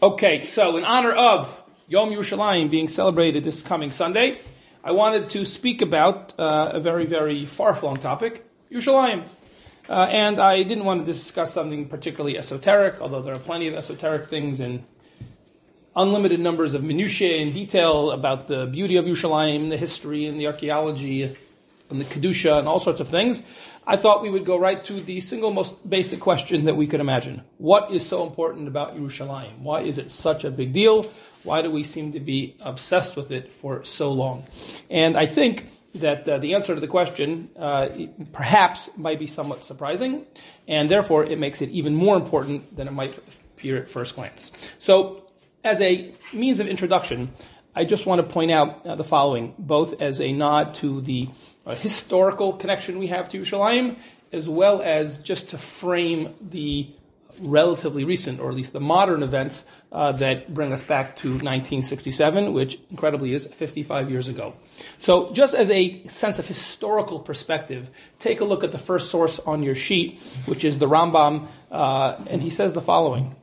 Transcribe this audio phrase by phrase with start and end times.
[0.00, 4.38] Okay, so in honor of Yom Yerushalayim being celebrated this coming Sunday,
[4.84, 9.24] I wanted to speak about uh, a very, very far-flung topic, Yerushalayim.
[9.88, 13.74] Uh, and I didn't want to discuss something particularly esoteric, although there are plenty of
[13.74, 14.84] esoteric things and
[15.96, 20.46] unlimited numbers of minutiae and detail about the beauty of Yerushalayim, the history and the
[20.46, 21.36] archaeology
[21.90, 23.42] and the Kedusha and all sorts of things,
[23.86, 27.00] I thought we would go right to the single most basic question that we could
[27.00, 27.42] imagine.
[27.56, 29.60] What is so important about Yerushalayim?
[29.60, 31.10] Why is it such a big deal?
[31.42, 34.44] Why do we seem to be obsessed with it for so long?
[34.90, 37.88] And I think that uh, the answer to the question uh,
[38.32, 40.26] perhaps might be somewhat surprising,
[40.66, 44.52] and therefore it makes it even more important than it might appear at first glance.
[44.78, 45.24] So,
[45.64, 47.30] as a means of introduction,
[47.74, 51.28] I just want to point out uh, the following, both as a nod to the
[51.68, 53.96] uh, historical connection we have to Yerushalayim,
[54.32, 56.88] as well as just to frame the
[57.40, 62.52] relatively recent, or at least the modern events uh, that bring us back to 1967,
[62.52, 64.54] which incredibly is 55 years ago.
[64.98, 69.38] So, just as a sense of historical perspective, take a look at the first source
[69.40, 73.36] on your sheet, which is the Rambam, uh, and he says the following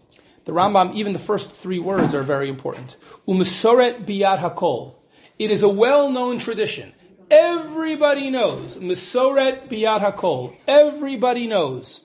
[0.46, 2.98] the Rambam, even the first three words are very important.
[3.28, 4.94] Umesoret biyad hakol.
[5.40, 6.94] It is a well-known tradition.
[7.32, 8.78] Everybody knows.
[8.78, 10.56] Mesoret biyad hakol.
[10.68, 12.02] Everybody knows.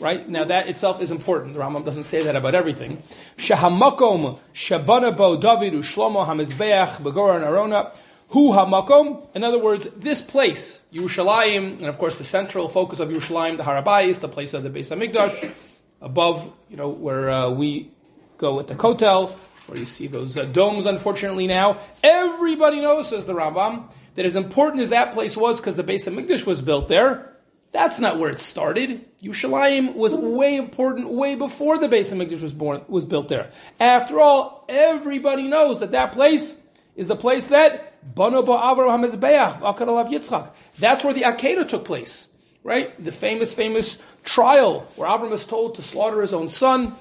[0.00, 0.28] Right?
[0.28, 1.54] Now that itself is important.
[1.54, 3.02] The Rambam doesn't say that about everything.
[3.36, 7.92] Shahamakom shabanabo David ushlomo hamizbeach begor arona.
[8.28, 9.26] Hu hamakom.
[9.34, 13.62] In other words, this place, Yerushalayim, and of course the central focus of Yerushalayim, the
[13.62, 15.52] Harabais, the place of the Beis Hamikdash,
[16.00, 17.90] above, you know, where uh, we
[18.36, 19.30] go at the Kotel,
[19.66, 21.80] where you see those uh, domes, unfortunately, now.
[22.02, 26.08] Everybody knows, says the Rambam, that as important as that place was because the base
[26.08, 27.36] of Hamikdash was built there,
[27.70, 29.06] that's not where it started.
[29.22, 33.52] Yerushalayim was way important way before the Beis Hamikdash was born was built there.
[33.78, 36.60] After all, everybody knows that that place
[36.96, 40.50] is the place that Bano Ba'avram HaMezbeach, Akad Yitzchak.
[40.80, 42.30] That's where the Akedah took place
[42.68, 43.02] right?
[43.02, 46.94] The famous, famous trial where Avram is told to slaughter his own son.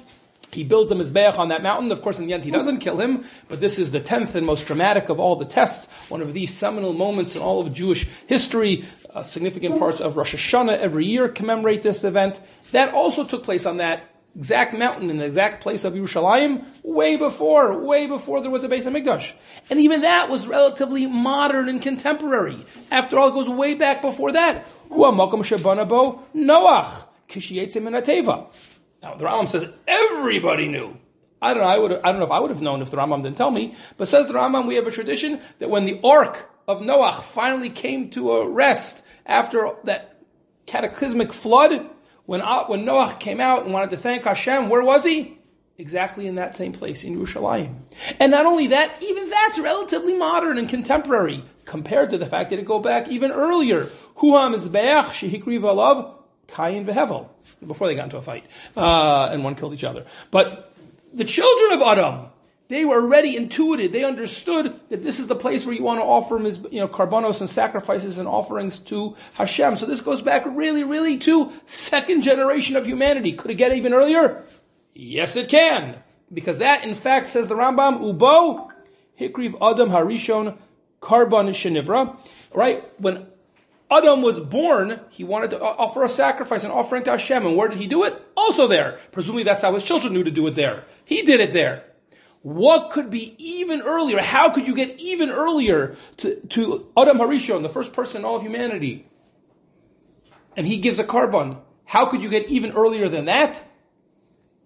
[0.51, 1.91] He builds a Mizbeach on that mountain.
[1.91, 4.45] Of course, in the end, he doesn't kill him, but this is the tenth and
[4.45, 8.07] most dramatic of all the tests, one of these seminal moments in all of Jewish
[8.27, 8.85] history.
[9.13, 12.39] Uh, significant parts of Rosh Hashanah every year commemorate this event.
[12.71, 17.17] That also took place on that exact mountain in the exact place of Yerushalayim way
[17.17, 19.33] before, way before there was a Beis Hamikdash.
[19.69, 22.63] And even that was relatively modern and contemporary.
[22.91, 24.67] After all, it goes way back before that.
[26.35, 27.05] Noach,
[29.01, 30.97] Now the Rambam says everybody knew.
[31.41, 31.69] I don't know.
[31.69, 31.91] I would.
[31.91, 33.75] I don't know if I would have known if the Rambam didn't tell me.
[33.97, 37.69] But says the Rambam, we have a tradition that when the Ark of Noach finally
[37.69, 40.21] came to a rest after that
[40.65, 41.89] cataclysmic flood,
[42.25, 45.37] when when Noach came out and wanted to thank Hashem, where was he?
[45.77, 47.75] Exactly in that same place in Yerushalayim.
[48.19, 52.57] And not only that, even that's relatively modern and contemporary compared to the fact that
[52.57, 53.83] it go back even earlier.
[54.17, 56.16] Huam is alav
[56.47, 57.29] Kayin vehevel.
[57.65, 60.73] Before they got into a fight uh, and one killed each other, but
[61.13, 62.27] the children of Adam,
[62.67, 63.91] they were already intuited.
[63.93, 66.37] They understood that this is the place where you want to offer
[66.69, 69.77] you know, karbonos and sacrifices and offerings to Hashem.
[69.77, 73.31] So this goes back really, really to second generation of humanity.
[73.33, 74.43] Could it get even earlier?
[74.93, 75.95] Yes, it can.
[76.33, 78.69] Because that, in fact, says the Rambam, Ubo,
[79.19, 80.57] Hikriv Adam Harishon
[81.01, 82.19] Karban Shenivra,
[82.53, 82.83] right?
[82.99, 83.27] When
[83.89, 87.45] Adam was born, he wanted to offer a sacrifice, an offering to Hashem.
[87.45, 88.21] And where did he do it?
[88.35, 88.99] Also there.
[89.11, 90.83] Presumably that's how his children knew to do it there.
[91.05, 91.85] He did it there.
[92.41, 94.21] What could be even earlier?
[94.21, 98.35] How could you get even earlier to, to Adam Harishon, the first person in all
[98.35, 99.09] of humanity?
[100.55, 101.59] And he gives a karban.
[101.85, 103.63] How could you get even earlier than that?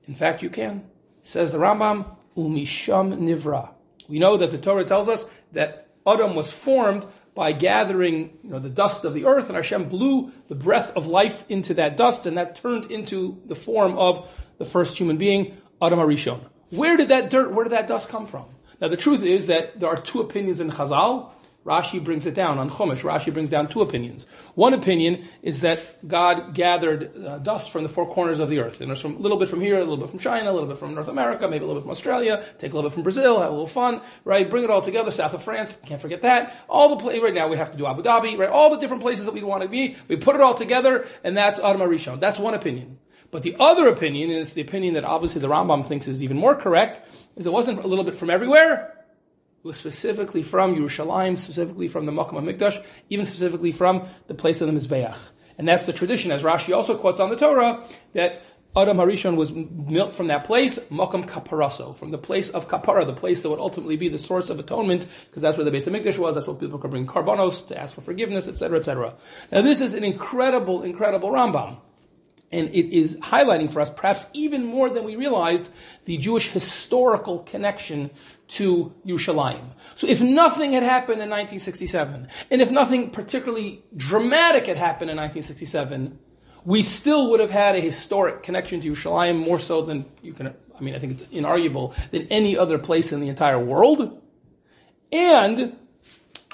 [0.07, 0.89] In fact, you can.
[1.21, 2.05] Says the Rambam,
[2.35, 3.69] Umisham Nivra.
[4.07, 8.59] We know that the Torah tells us that Adam was formed by gathering you know,
[8.59, 12.25] the dust of the earth, and Hashem blew the breath of life into that dust,
[12.25, 16.41] and that turned into the form of the first human being, Adam Arishon.
[16.69, 18.45] Where did that dirt, where did that dust come from?
[18.79, 21.31] Now, the truth is that there are two opinions in Chazal.
[21.65, 23.01] Rashi brings it down on Chumash.
[23.01, 24.25] Rashi brings down two opinions.
[24.55, 28.81] One opinion is that God gathered uh, dust from the four corners of the earth.
[28.81, 30.67] And there's from, a little bit from here, a little bit from China, a little
[30.67, 33.03] bit from North America, maybe a little bit from Australia, take a little bit from
[33.03, 34.49] Brazil, have a little fun, right?
[34.49, 36.55] Bring it all together, south of France, can't forget that.
[36.67, 38.49] All the places, right now we have to do Abu Dhabi, right?
[38.49, 41.37] All the different places that we want to be, we put it all together, and
[41.37, 42.19] that's Adam Rishon.
[42.19, 42.97] That's one opinion.
[43.29, 46.55] But the other opinion is the opinion that obviously the Rambam thinks is even more
[46.55, 49.00] correct, is it wasn't a little bit from everywhere,
[49.63, 54.67] was specifically from Yerushalayim, specifically from the Makam Mikdash, even specifically from the place of
[54.67, 55.15] the Mizbeach.
[55.57, 58.41] And that's the tradition, as Rashi also quotes on the Torah, that
[58.75, 63.13] Adam Harishon was built from that place, Makam Kaparaso, from the place of Kapara, the
[63.13, 66.17] place that would ultimately be the source of atonement, because that's where the Beis HaMikdash
[66.17, 69.13] was, that's what people could bring karbonos to ask for forgiveness, etc., etc.
[69.51, 71.77] Now this is an incredible, incredible Rambam.
[72.51, 75.71] And it is highlighting for us, perhaps even more than we realized,
[76.05, 78.11] the Jewish historical connection
[78.49, 79.71] to Yerushalayim.
[79.95, 85.17] So if nothing had happened in 1967, and if nothing particularly dramatic had happened in
[85.17, 86.19] 1967,
[86.65, 90.47] we still would have had a historic connection to Yerushalayim more so than you can,
[90.47, 94.21] I mean, I think it's inarguable, than any other place in the entire world.
[95.11, 95.77] And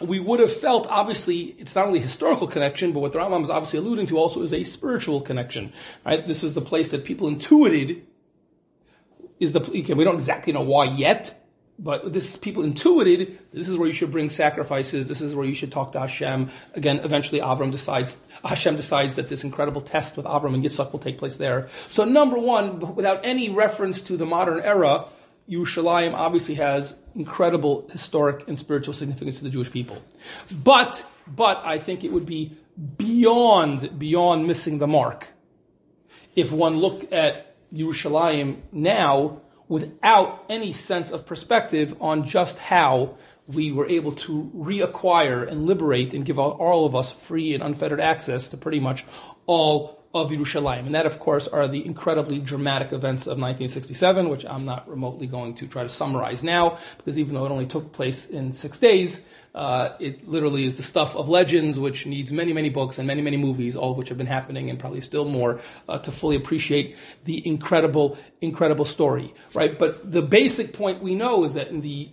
[0.01, 3.49] we would have felt, obviously, it's not only historical connection, but what the Rambam is
[3.49, 5.73] obviously alluding to also is a spiritual connection.
[6.05, 6.25] Right?
[6.25, 8.05] This was the place that people intuited
[9.39, 11.43] is the, we don't exactly know why yet,
[11.79, 15.07] but this people intuited this is where you should bring sacrifices.
[15.07, 16.49] This is where you should talk to Hashem.
[16.73, 20.99] Again, eventually Avram decides, Hashem decides that this incredible test with Avram and Yitzchak will
[20.99, 21.67] take place there.
[21.87, 25.05] So number one, without any reference to the modern era,
[25.49, 30.01] Yerushalayim obviously has incredible historic and spiritual significance to the Jewish people.
[30.63, 32.57] But, but I think it would be
[32.97, 35.29] beyond, beyond missing the mark
[36.35, 43.17] if one looked at Yerushalayim now without any sense of perspective on just how
[43.47, 47.99] we were able to reacquire and liberate and give all of us free and unfettered
[47.99, 49.05] access to pretty much
[49.45, 50.85] all of Yerushalayim.
[50.85, 55.27] And that, of course, are the incredibly dramatic events of 1967, which I'm not remotely
[55.27, 58.77] going to try to summarize now, because even though it only took place in six
[58.79, 59.25] days,
[59.55, 63.23] uh, it literally is the stuff of legends, which needs many, many books and many,
[63.23, 65.59] many movies, all of which have been happening and probably still more
[65.89, 69.79] uh, to fully appreciate the incredible, incredible story, right?
[69.79, 72.09] But the basic point we know is that in the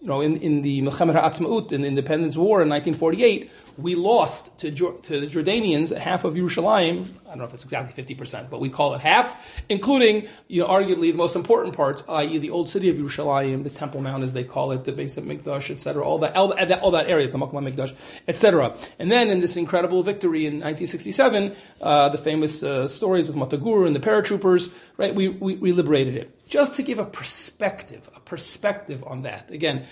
[0.00, 4.58] you know, in, in the Milchemet HaAtzmaut, in the Independence War in 1948, we lost
[4.58, 7.06] to, to the Jordanians half of Yerushalayim.
[7.24, 10.68] I don't know if it's exactly 50%, but we call it half, including, you know,
[10.68, 12.38] arguably the most important parts, i.e.
[12.38, 15.70] the old city of Yerushalayim, the Temple Mount as they call it, the Beis HaMikdash,
[15.70, 17.94] etc., all that, all that, all that area, the Makma Mikdash,
[18.26, 18.76] etc.
[18.98, 23.62] And then in this incredible victory in 1967, uh, the famous uh, stories with Motta
[23.62, 26.48] Gur and the paratroopers, right, we, we, we liberated it.
[26.48, 29.50] Just to give a perspective, a perspective on that.
[29.50, 29.84] Again,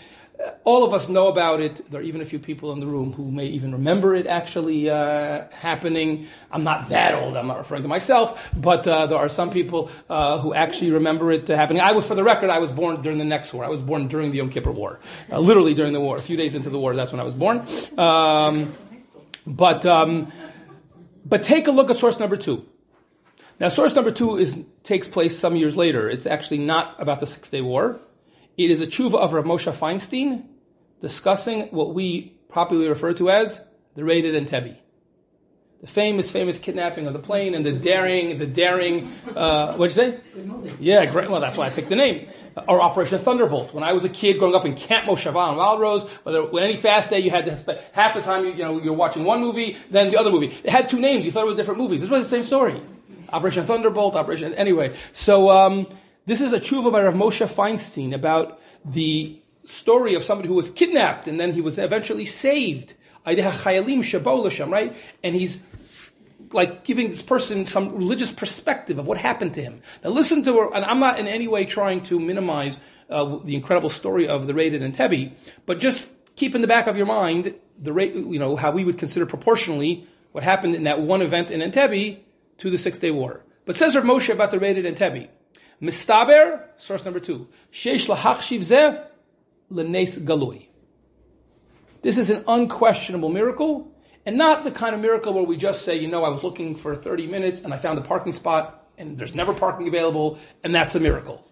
[0.64, 1.74] all of us know about it.
[1.90, 4.88] There are even a few people in the room who may even remember it actually
[4.88, 6.26] uh, happening.
[6.50, 7.36] I'm not that old.
[7.36, 8.26] I'm not referring to myself,
[8.56, 11.82] but uh, there are some people uh, who actually remember it happening.
[11.82, 13.62] I was, for the record, I was born during the next war.
[13.62, 14.98] I was born during the Yom Kippur War,
[15.30, 16.16] uh, literally during the war.
[16.16, 17.66] A few days into the war, that's when I was born.
[17.98, 18.72] Um,
[19.46, 20.32] but um,
[21.26, 22.64] but take a look at source number two.
[23.60, 26.08] Now, source number two is takes place some years later.
[26.08, 28.00] It's actually not about the Six Day War.
[28.64, 30.44] It is a tshuva of Rav Moshe Feinstein
[31.00, 33.58] discussing what we popularly refer to as
[33.94, 34.76] the raided Entebbe.
[35.80, 40.02] The famous, famous kidnapping of the plane and the daring, the daring, uh, what'd you
[40.02, 40.20] say?
[40.78, 41.30] Yeah, great.
[41.30, 42.28] Well, that's why I picked the name.
[42.68, 43.72] or Operation Thunderbolt.
[43.72, 46.62] When I was a kid growing up in Camp Moshava on Wild Rose, whether when
[46.62, 49.24] any fast day you had to spend half the time you, you know you're watching
[49.24, 50.48] one movie, then the other movie.
[50.48, 51.24] It had two names.
[51.24, 52.02] You thought it was different movies.
[52.02, 52.78] This was the same story.
[53.32, 54.94] Operation Thunderbolt, Operation anyway.
[55.14, 55.86] So um,
[56.30, 60.70] this is a tshuva by Rav Moshe Feinstein about the story of somebody who was
[60.70, 62.94] kidnapped and then he was eventually saved.
[63.26, 63.36] Right?
[65.24, 65.58] And he's
[66.52, 69.80] like giving this person some religious perspective of what happened to him.
[70.04, 73.56] Now listen to her, and I'm not in any way trying to minimize uh, the
[73.56, 75.32] incredible story of the raid in Entebbe,
[75.66, 78.84] but just keep in the back of your mind the rate, you know, how we
[78.84, 82.20] would consider proportionally what happened in that one event in Entebbe
[82.58, 83.44] to the Six Day War.
[83.64, 85.28] But says Rav Moshe about the raid in Entebbe.
[85.80, 87.48] Mistaber, source number two.
[87.72, 89.04] Sheish lahachshiv zeh
[89.70, 90.66] lenes galui.
[92.02, 93.92] This is an unquestionable miracle,
[94.26, 96.74] and not the kind of miracle where we just say, you know, I was looking
[96.74, 100.74] for 30 minutes and I found a parking spot and there's never parking available, and
[100.74, 101.44] that's a miracle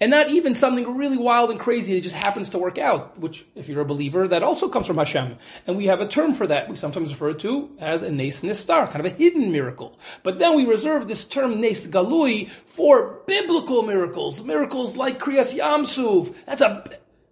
[0.00, 3.44] and not even something really wild and crazy that just happens to work out, which,
[3.54, 5.36] if you're a believer, that also comes from Hashem.
[5.66, 6.68] And we have a term for that.
[6.68, 9.98] We sometimes refer to as a nes nistar, kind of a hidden miracle.
[10.22, 15.84] But then we reserve this term nes galui for biblical miracles, miracles like Kriyas Yam
[15.84, 16.44] Suf.
[16.46, 16.84] That's a,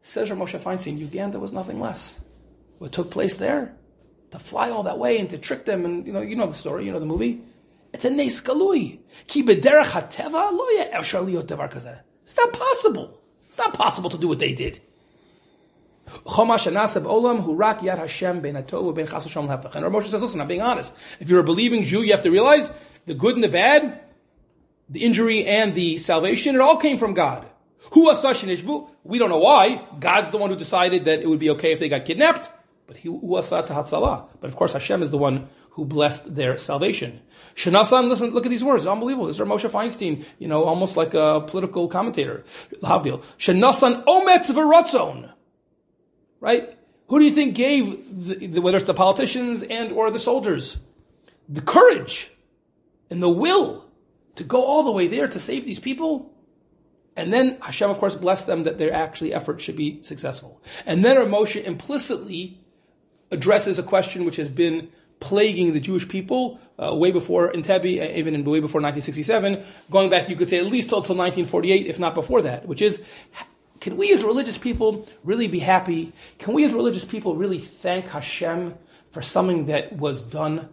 [0.03, 2.21] says Moshe Feinstein, Uganda was nothing less.
[2.79, 3.75] What took place there?
[4.31, 6.55] To fly all that way and to trick them, and you know, you know the
[6.55, 7.43] story, you know the movie.
[7.93, 9.01] It's a nes galui.
[9.27, 9.55] Ki lo.
[12.23, 13.21] It's not possible.
[13.47, 14.81] It's not possible to do what they did.
[16.07, 16.65] And Moshe
[20.09, 20.95] says, listen, I'm being honest.
[21.21, 22.73] If you're a believing Jew, you have to realize
[23.07, 24.01] the good and the bad,
[24.89, 27.47] the injury and the salvation, it all came from God.
[27.95, 29.87] We don't know why.
[29.99, 32.49] God's the one who decided that it would be okay if they got kidnapped.
[32.87, 37.21] But he, but of course, Hashem is the one who blessed their salvation.
[37.55, 38.87] Shanasan, listen, look at these words.
[38.87, 39.27] Unbelievable.
[39.27, 42.45] This is Moshe Feinstein, you know, almost like a political commentator.
[42.83, 43.23] Havdil.
[43.39, 45.33] Shanasan ometz v'ratzon.
[46.41, 46.77] Right?
[47.09, 50.79] Who do you think gave, the, the, whether it's the politicians and or the soldiers,
[51.49, 52.31] the courage
[53.11, 53.87] and the will
[54.37, 56.35] to go all the way there to save these people?
[57.17, 60.63] And then Hashem, of course, blessed them that their actually effort should be successful.
[60.87, 62.59] And then Moshe implicitly
[63.31, 64.91] addresses a question which has been
[65.23, 70.11] plaguing the Jewish people uh, way before Entebbe, uh, even in way before 1967, going
[70.11, 73.03] back, you could say at least till 1948, if not before that, which is,
[73.81, 76.13] can we as religious people really be happy?
[76.39, 78.75] Can we as religious people really thank Hashem
[79.13, 80.69] for something that was done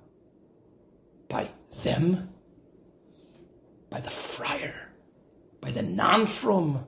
[1.27, 1.50] by
[1.84, 2.34] them?
[3.91, 4.91] By the friar?
[5.62, 6.88] By the non-frum?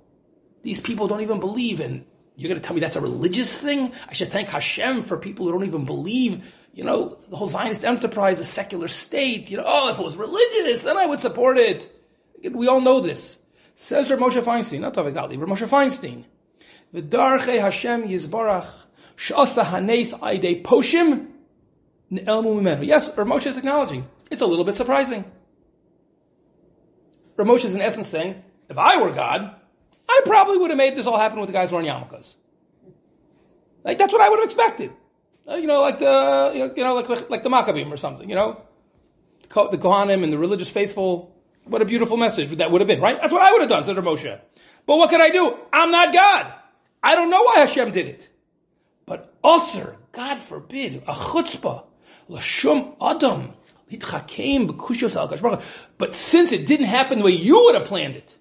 [0.63, 2.05] These people don't even believe in
[2.41, 3.91] you're going to tell me that's a religious thing?
[4.09, 7.83] I should thank Hashem for people who don't even believe you know, the whole Zionist
[7.83, 9.49] enterprise, a secular state.
[9.49, 11.91] You know, oh, if it was religious, then I would support it.
[12.49, 13.39] We all know this.
[13.75, 16.25] Says Rav Moshe Feinstein, not Gali, Rav Moshe Feinstein.
[16.93, 18.67] V'darche Hashem Yizbarach
[19.17, 21.27] sh'asa hanes aidei poshim
[22.09, 22.85] ne'elmu mimenu.
[22.85, 24.07] Yes, Rav Moshe is acknowledging.
[24.29, 25.25] It's a little bit surprising.
[27.37, 29.55] Rav Moshe is in essence saying, if I were God,
[30.09, 32.35] I probably would have made this all happen with the guys wearing yarmulkes.
[33.83, 34.91] Like, that's what I would have expected.
[35.51, 38.29] Uh, you know, like the you know, like like the Maccabim or something.
[38.29, 38.61] You know,
[39.41, 41.35] the Kohanim and the religious faithful.
[41.65, 43.21] What a beautiful message that would have been, right?
[43.21, 44.39] That's what I would have done, said Moshe.
[44.87, 45.57] But what can I do?
[45.71, 46.53] I'm not God.
[47.03, 48.29] I don't know why Hashem did it.
[49.05, 51.85] But Osir, God forbid, a chutzpah,
[52.29, 53.53] lashum adam,
[55.97, 58.37] but since it didn't happen the way you would have planned it,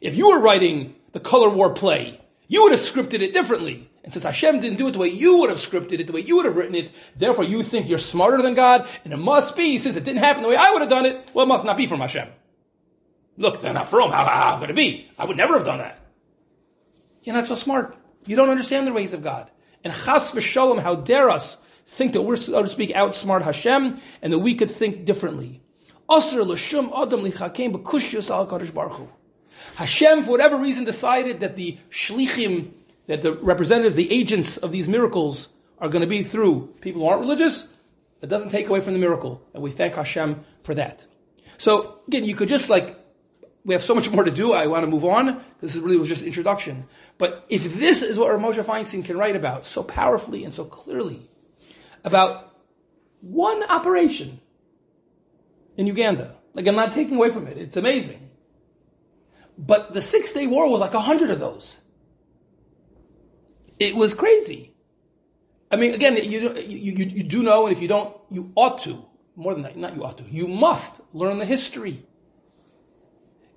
[0.00, 3.88] if you were writing the color war play, you would have scripted it differently.
[4.04, 6.20] And since Hashem didn't do it the way you would have scripted it, the way
[6.20, 9.54] you would have written it, therefore you think you're smarter than God, and it must
[9.56, 11.64] be, since it didn't happen the way I would have done it, well, it must
[11.64, 12.28] not be from Hashem.
[13.36, 14.10] Look, they're not from.
[14.10, 15.08] How, how, how could it be?
[15.18, 16.00] I would never have done that.
[17.22, 17.96] You're not so smart.
[18.26, 19.50] You don't understand the ways of God.
[19.84, 24.32] And chas v'shalom, how dare us think that we're, so to speak, outsmart Hashem, and
[24.32, 25.60] that we could think differently.
[29.76, 32.72] Hashem, for whatever reason, decided that the shlichim,
[33.06, 37.08] that the representatives, the agents of these miracles are going to be through people who
[37.08, 37.68] aren't religious,
[38.20, 39.42] that doesn't take away from the miracle.
[39.52, 41.04] And we thank Hashem for that.
[41.58, 42.98] So again, you could just like,
[43.64, 44.52] we have so much more to do.
[44.52, 45.44] I want to move on.
[45.60, 46.86] This really was just introduction.
[47.18, 51.28] But if this is what Moshe Feinstein can write about so powerfully and so clearly
[52.04, 52.56] about
[53.20, 54.40] one operation
[55.76, 57.56] in Uganda, like I'm not taking away from it.
[57.56, 58.30] It's amazing.
[59.58, 61.78] But the Six Day War was like a hundred of those.
[63.78, 64.72] It was crazy.
[65.70, 68.78] I mean, again, you, you, you, you do know, and if you don't, you ought
[68.80, 69.04] to.
[69.34, 70.24] More than that, not you ought to.
[70.24, 72.04] You must learn the history.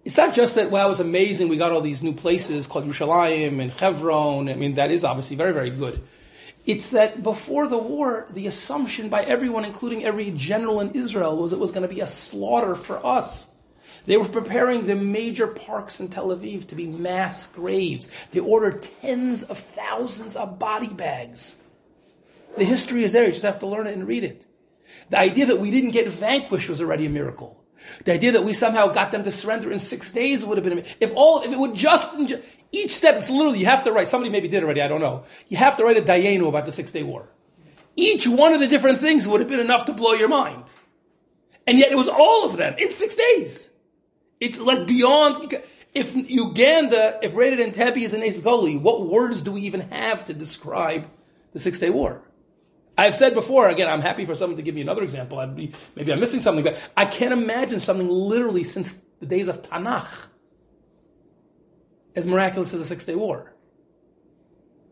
[0.06, 2.88] It's not just that, wow, it was amazing, we got all these new places called
[2.88, 4.48] Yerushalayim and Hebron.
[4.48, 6.02] I mean, that is obviously very, very good.
[6.66, 11.54] It's that before the war, the assumption by everyone, including every general in Israel, was
[11.54, 13.48] it was going to be a slaughter for us.
[14.06, 18.10] They were preparing the major parks in Tel Aviv to be mass graves.
[18.32, 21.56] They ordered tens of thousands of body bags.
[22.58, 24.46] The history is there, you just have to learn it and read it.
[25.10, 27.62] The idea that we didn't get vanquished was already a miracle.
[28.06, 30.84] The idea that we somehow got them to surrender in six days would have been,
[31.00, 32.10] if all, if it would just,
[32.72, 35.26] each step, it's literally, you have to write, somebody maybe did already, I don't know.
[35.48, 37.28] You have to write a Dayenu about the six day war.
[37.96, 40.72] Each one of the different things would have been enough to blow your mind.
[41.68, 43.72] And yet it was all of them in six days.
[44.46, 45.54] It's like beyond.
[45.94, 50.26] If Uganda, if rated Entebbe is a nes galui, what words do we even have
[50.26, 51.08] to describe
[51.54, 52.22] the Six Day War?
[52.98, 55.40] I've said before, again, I'm happy for someone to give me another example.
[55.40, 59.48] I'd be, maybe I'm missing something, but I can't imagine something literally since the days
[59.48, 60.28] of Tanakh
[62.16, 63.54] as miraculous as the Six Day War.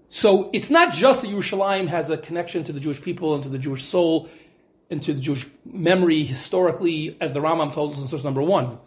[0.10, 3.50] So it's not just that Yerushalayim has a connection to the Jewish people and to
[3.50, 4.30] the Jewish soul
[4.90, 8.80] and to the Jewish memory historically, as the Rambam told us in source number one.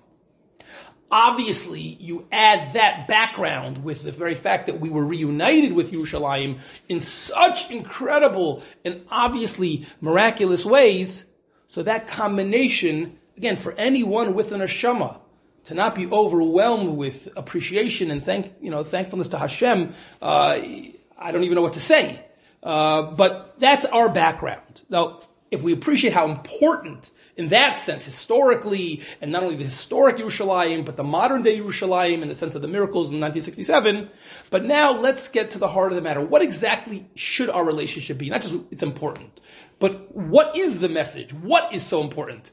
[1.11, 6.59] Obviously, you add that background with the very fact that we were reunited with Yerushalayim
[6.89, 11.31] in such incredible and obviously miraculous ways.
[11.69, 15.21] So that combination, again, for anyone with an neshama,
[15.65, 20.59] to not be overwhelmed with appreciation and thank, you know, thankfulness to Hashem, uh,
[21.19, 22.25] I don't even know what to say.
[22.63, 24.83] Uh, but that's our background.
[24.89, 25.21] Now,
[25.51, 30.85] if we appreciate how important, in that sense, historically, and not only the historic Yerushalayim,
[30.85, 34.09] but the modern day Yerushalayim in the sense of the miracles in 1967.
[34.51, 36.21] But now let's get to the heart of the matter.
[36.21, 38.31] What exactly should our relationship be?
[38.31, 39.41] Not just it's important,
[39.79, 41.35] but what is the message?
[41.35, 42.51] What is so important?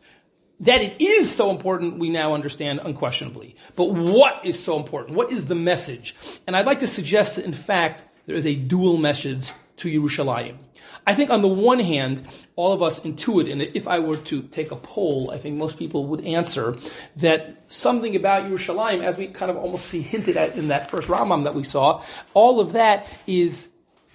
[0.59, 3.55] That it is so important, we now understand unquestionably.
[3.75, 5.17] But what is so important?
[5.17, 6.15] What is the message?
[6.45, 10.57] And I'd like to suggest that, in fact, there is a dual message to Yerushalayim.
[11.05, 12.21] I think on the one hand,
[12.55, 15.77] all of us intuit, and if I were to take a poll, I think most
[15.77, 16.77] people would answer
[17.17, 21.09] that something about Yerushalayim, as we kind of almost see hinted at in that first
[21.09, 22.01] Rambam that we saw,
[22.33, 23.73] all of that is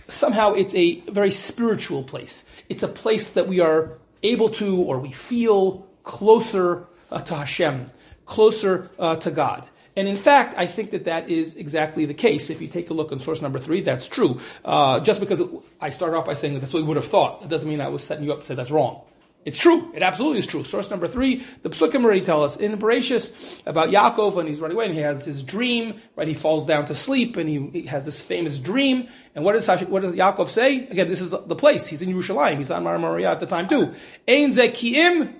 [0.09, 2.45] somehow it's a very spiritual place.
[2.71, 7.91] It's a place that we are able to or we feel closer uh, to Hashem,
[8.25, 9.69] closer uh, to God.
[9.99, 12.51] And in fact, I think that that is exactly the case.
[12.51, 14.39] If you take a look on source number three, that's true.
[14.65, 15.43] Uh, just because
[15.81, 17.81] I started off by saying that that's what we would have thought, it doesn't mean
[17.81, 19.03] I was setting you up to say that's wrong.
[19.45, 19.91] It's true.
[19.97, 20.63] It absolutely is true.
[20.63, 24.77] Source number three, the Psukim already tell us in Bereshis about Yaakov and he's running
[24.77, 26.29] away and he has this dream, right?
[26.29, 29.09] He falls down to sleep and he, he has this famous dream.
[29.35, 30.87] And what does, what does Yaakov say?
[30.87, 31.89] Again, this is the place.
[31.89, 32.59] He's in Yerushalayim.
[32.59, 33.93] He's on Har Moriah at the time too.
[34.29, 35.35] Ein zekiim,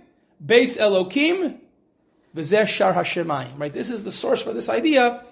[0.45, 1.61] beis Elokim,
[2.37, 3.73] Shar right?
[3.73, 5.25] This is the source for this idea,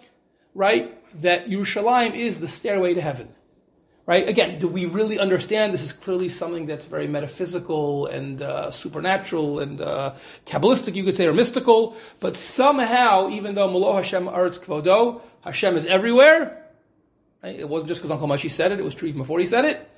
[0.54, 0.92] right?
[1.20, 3.28] That Yerushalayim is the stairway to heaven.
[4.06, 4.28] Right?
[4.28, 9.58] Again, do we really understand this is clearly something that's very metaphysical and uh, supernatural
[9.58, 14.60] and uh, Kabbalistic, you could say, or mystical, but somehow, even though Molo Hashem Aretz
[14.60, 16.62] Kvodo, Hashem is everywhere,
[17.42, 17.58] right?
[17.58, 19.64] it wasn't just because Uncle Mashi said it, it was true even before he said
[19.64, 19.90] it,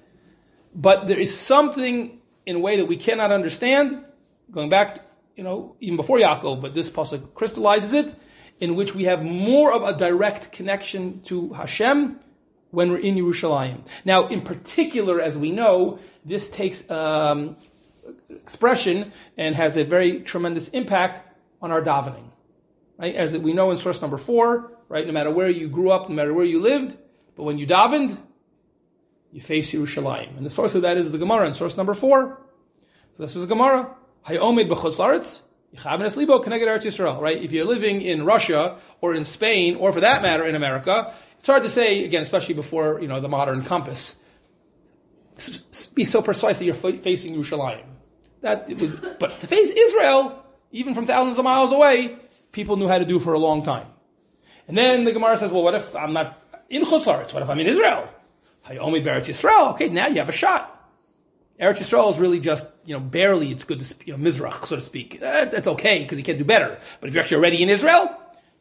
[0.75, 4.02] but there is something in a way that we cannot understand,
[4.50, 5.00] going back
[5.38, 8.14] you know, even before Yaakov, but this pasuk crystallizes it,
[8.59, 12.18] in which we have more of a direct connection to Hashem
[12.71, 13.87] when we're in Yerushalayim.
[14.04, 17.57] Now, in particular, as we know, this takes um,
[18.28, 21.23] expression and has a very tremendous impact
[21.62, 22.33] on our davening.
[22.99, 23.14] Right?
[23.14, 25.07] As we know in source number four, right?
[25.07, 26.97] No matter where you grew up, no matter where you lived,
[27.37, 28.18] but when you davened,
[29.30, 30.37] you face Yerushalayim.
[30.37, 32.40] And the source of that is the Gemara in source number four.
[33.12, 33.95] So this is the Gemara.
[34.26, 35.42] Hayomid b'chutz
[37.20, 37.42] right?
[37.42, 41.46] If you're living in Russia or in Spain or for that matter in America, it's
[41.46, 44.18] hard to say again, especially before you know the modern compass.
[45.94, 47.85] Be so precise that you're facing Yerushalayim.
[48.40, 52.16] That would, but to face Israel, even from thousands of miles away,
[52.52, 53.87] people knew how to do for a long time.
[54.66, 57.59] And then the Gemara says, well, what if I'm not in Chutz What if I'm
[57.59, 58.09] in Israel?
[58.66, 59.72] Hayomid Beretz Yisrael.
[59.72, 60.78] Okay, now you have a shot.
[61.61, 64.77] Eretz Yisrael is really just, you know, barely it's good to, you know, Mizrach, so
[64.77, 65.18] to speak.
[65.21, 66.79] that's okay, because you can't do better.
[67.01, 68.16] But if you're actually already in Israel,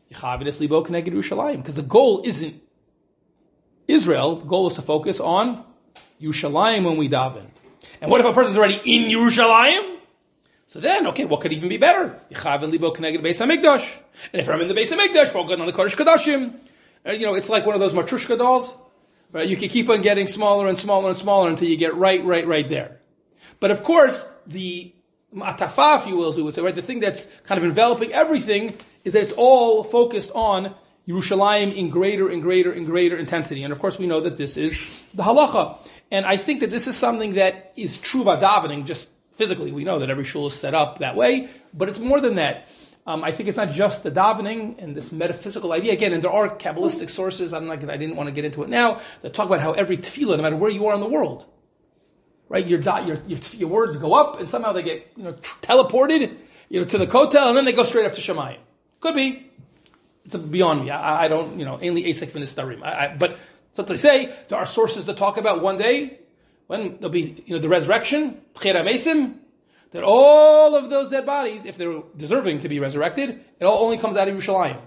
[0.10, 2.62] because the goal isn't
[3.88, 5.64] Israel, the goal is to focus on
[6.22, 7.46] Yerushalayim when we daven.
[8.02, 9.98] And what if a person's already in Yerushalayim?
[10.68, 12.20] So then, okay, what could even be better?
[12.30, 13.98] And Libo connected Beis Hamikdash.
[14.34, 16.56] And if I'm in the Beis HaMikdash, focus on the Kodesh Kodashim.
[17.06, 18.76] Uh, you know, it's like one of those Matryoshka dolls.
[19.32, 19.48] Right?
[19.48, 22.48] You can keep on getting smaller and smaller and smaller until you get right, right,
[22.48, 23.00] right there.
[23.60, 24.94] But of course, the
[25.36, 28.13] atafa, if you will, as we would say, right, the thing that's kind of enveloping
[28.13, 30.74] everything is that it's all focused on
[31.08, 33.63] Yerushalayim in greater and greater and greater intensity.
[33.63, 34.78] And of course, we know that this is
[35.13, 35.78] the halacha.
[36.12, 39.72] And I think that this is something that is true about davening, just physically.
[39.72, 42.70] We know that every shul is set up that way, but it's more than that.
[43.08, 45.93] Um, I think it's not just the davening and this metaphysical idea.
[45.93, 48.70] Again, and there are Kabbalistic sources, I'm not, I didn't want to get into it
[48.70, 51.46] now, that talk about how every tefillah, no matter where you are in the world,
[52.50, 56.36] right, your, your, your, your words go up and somehow they get, you know, teleported,
[56.67, 58.60] you know, to the kotel and then they go straight up to Shemayim.
[59.00, 59.50] Could be.
[60.26, 60.89] It's beyond me.
[60.89, 63.17] I, I don't, you know, only asik ministarim.
[63.17, 63.39] But
[63.72, 66.20] so they say, there are sources that talk about one day
[66.65, 69.36] when there'll be, you know, the resurrection, tchera mesim,
[69.91, 73.97] that all of those dead bodies, if they're deserving to be resurrected, it all only
[73.97, 74.80] comes out of Yerushalayim.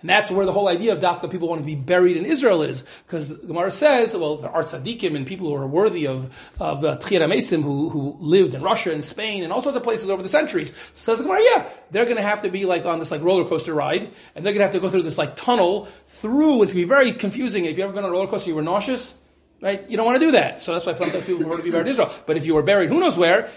[0.00, 2.62] And that's where the whole idea of Dafka people wanting to be buried in Israel
[2.62, 6.82] is, because Gemara says, well, there are tzaddikim and people who are worthy of of
[6.82, 10.22] uh, Mesim who who lived in Russia and Spain and all sorts of places over
[10.22, 10.72] the centuries.
[10.94, 13.44] Says the Gemara, yeah, they're going to have to be like on this like roller
[13.44, 16.62] coaster ride, and they're going to have to go through this like tunnel through.
[16.62, 17.66] It's going to be very confusing.
[17.66, 19.18] If you ever been on a roller coaster, you were nauseous.
[19.60, 19.84] Right?
[19.90, 20.62] You don't want to do that.
[20.62, 22.10] So that's why sometimes people prefer to be buried in Israel.
[22.24, 23.50] But if you were buried who knows where,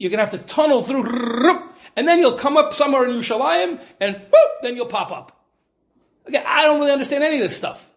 [0.00, 3.84] you're going to have to tunnel through, and then you'll come up somewhere in Yerushalayim,
[4.00, 4.20] and
[4.62, 5.44] then you'll pop up.
[6.24, 7.90] Again, I don't really understand any of this stuff.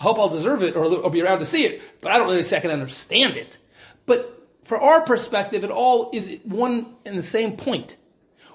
[0.00, 2.28] I hope I'll deserve it or, or be around to see it, but I don't
[2.28, 3.58] really can understand it.
[4.06, 7.98] But for our perspective, it all is one and the same point,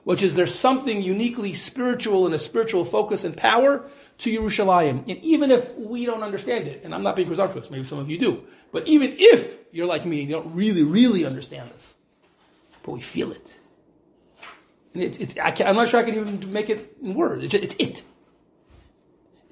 [0.03, 5.07] which is there's something uniquely spiritual and a spiritual focus and power to Yerushalayim.
[5.07, 8.09] And even if we don't understand it, and I'm not being presumptuous, maybe some of
[8.09, 11.96] you do, but even if you're like me and you don't really, really understand this,
[12.87, 13.53] but we feel it.
[14.95, 17.43] And I am not sure I can even make it in words.
[17.43, 18.03] It's, it's it.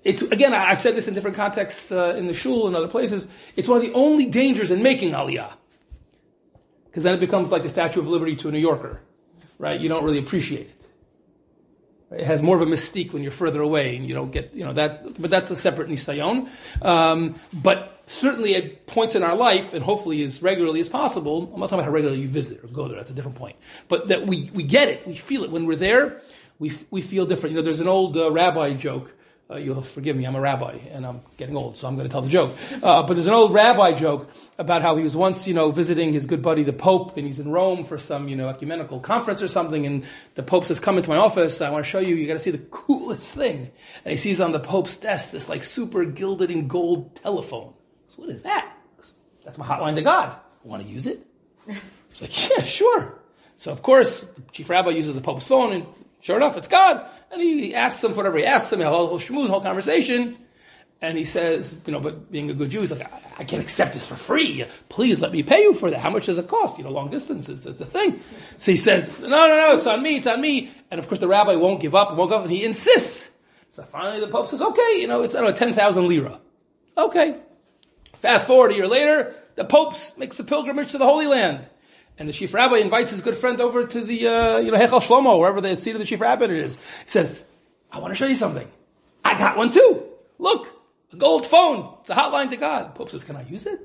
[0.05, 3.27] It's again, I've said this in different contexts uh, in the shul and other places.
[3.57, 5.51] It's one of the only dangers in making aliyah,
[6.85, 9.01] because then it becomes like the Statue of Liberty to a New Yorker,
[9.59, 9.77] right?
[9.77, 10.87] You don't really appreciate it.
[12.11, 14.63] It has more of a mystique when you're further away and you don't get, you
[14.63, 16.47] know, that, but that's a separate nisayon.
[16.85, 21.59] Um, but certainly at points in our life, and hopefully as regularly as possible, I'm
[21.59, 23.55] not talking about how regularly you visit or go there, that's a different point.
[23.87, 25.51] But that we, we get it, we feel it.
[25.51, 26.21] When we're there,
[26.59, 27.51] we, we feel different.
[27.51, 29.13] You know, there's an old uh, rabbi joke
[29.47, 32.11] uh, you'll forgive me, I'm a rabbi and I'm getting old, so I'm going to
[32.11, 32.55] tell the joke.
[32.81, 36.13] Uh, but there's an old rabbi joke about how he was once, you know, visiting
[36.13, 39.43] his good buddy, the Pope, and he's in Rome for some, you know, ecumenical conference
[39.43, 39.85] or something.
[39.85, 41.61] And the Pope says, Come into my office.
[41.61, 43.71] I want to show you, you got to see the coolest thing.
[44.03, 47.74] And he sees on the Pope's desk this like super gilded in gold telephone.
[48.15, 48.71] So, what is that?
[49.43, 50.35] That's my hotline to God.
[50.63, 51.25] Want to use it?
[52.09, 53.19] He's like, Yeah, sure.
[53.57, 55.85] So, of course, the chief rabbi uses the Pope's phone and
[56.25, 57.05] Sure enough, it's God.
[57.31, 60.39] And he asks him for whatever he asks him, a whole, whole shmooze, whole conversation.
[60.99, 63.61] And he says, you know, but being a good Jew, he's like, I, I, can't
[63.61, 64.65] accept this for free.
[64.89, 65.99] Please let me pay you for that.
[65.99, 66.79] How much does it cost?
[66.79, 68.19] You know, long distance, it's, it's a thing.
[68.57, 70.71] So he says, no, no, no, it's on me, it's on me.
[70.89, 73.37] And of course, the rabbi won't give up, won't go, and he insists.
[73.69, 76.39] So finally, the Pope says, okay, you know, it's, I don't know, 10,000 lira.
[76.97, 77.35] Okay.
[78.17, 81.69] Fast forward a year later, the Pope makes a pilgrimage to the Holy Land.
[82.17, 85.01] And the chief rabbi invites his good friend over to the, uh, you know, Hechel
[85.01, 86.77] Shlomo, wherever the seat of the chief rabbi is.
[87.03, 87.43] He says,
[87.91, 88.67] I want to show you something.
[89.23, 90.03] I got one too.
[90.39, 90.73] Look,
[91.11, 91.93] a gold phone.
[92.01, 92.95] It's a hotline to God.
[92.95, 93.79] Pope says, can I use it?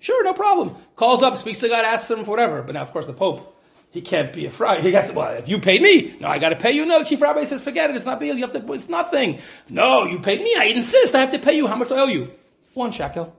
[0.00, 0.76] Sure, no problem.
[0.96, 2.62] Calls up, speaks to God, asks him for whatever.
[2.62, 3.56] But now, of course, the Pope,
[3.90, 4.80] he can't be a friar.
[4.80, 6.84] He has, well, if you paid me, no, I got to pay you.
[6.84, 7.96] No, the chief rabbi says, forget it.
[7.96, 8.34] It's not big.
[8.34, 9.40] You have to, it's nothing.
[9.70, 10.54] No, you paid me.
[10.56, 11.14] I insist.
[11.14, 11.66] I have to pay you.
[11.66, 12.32] How much do I owe you?
[12.74, 13.34] One shekel.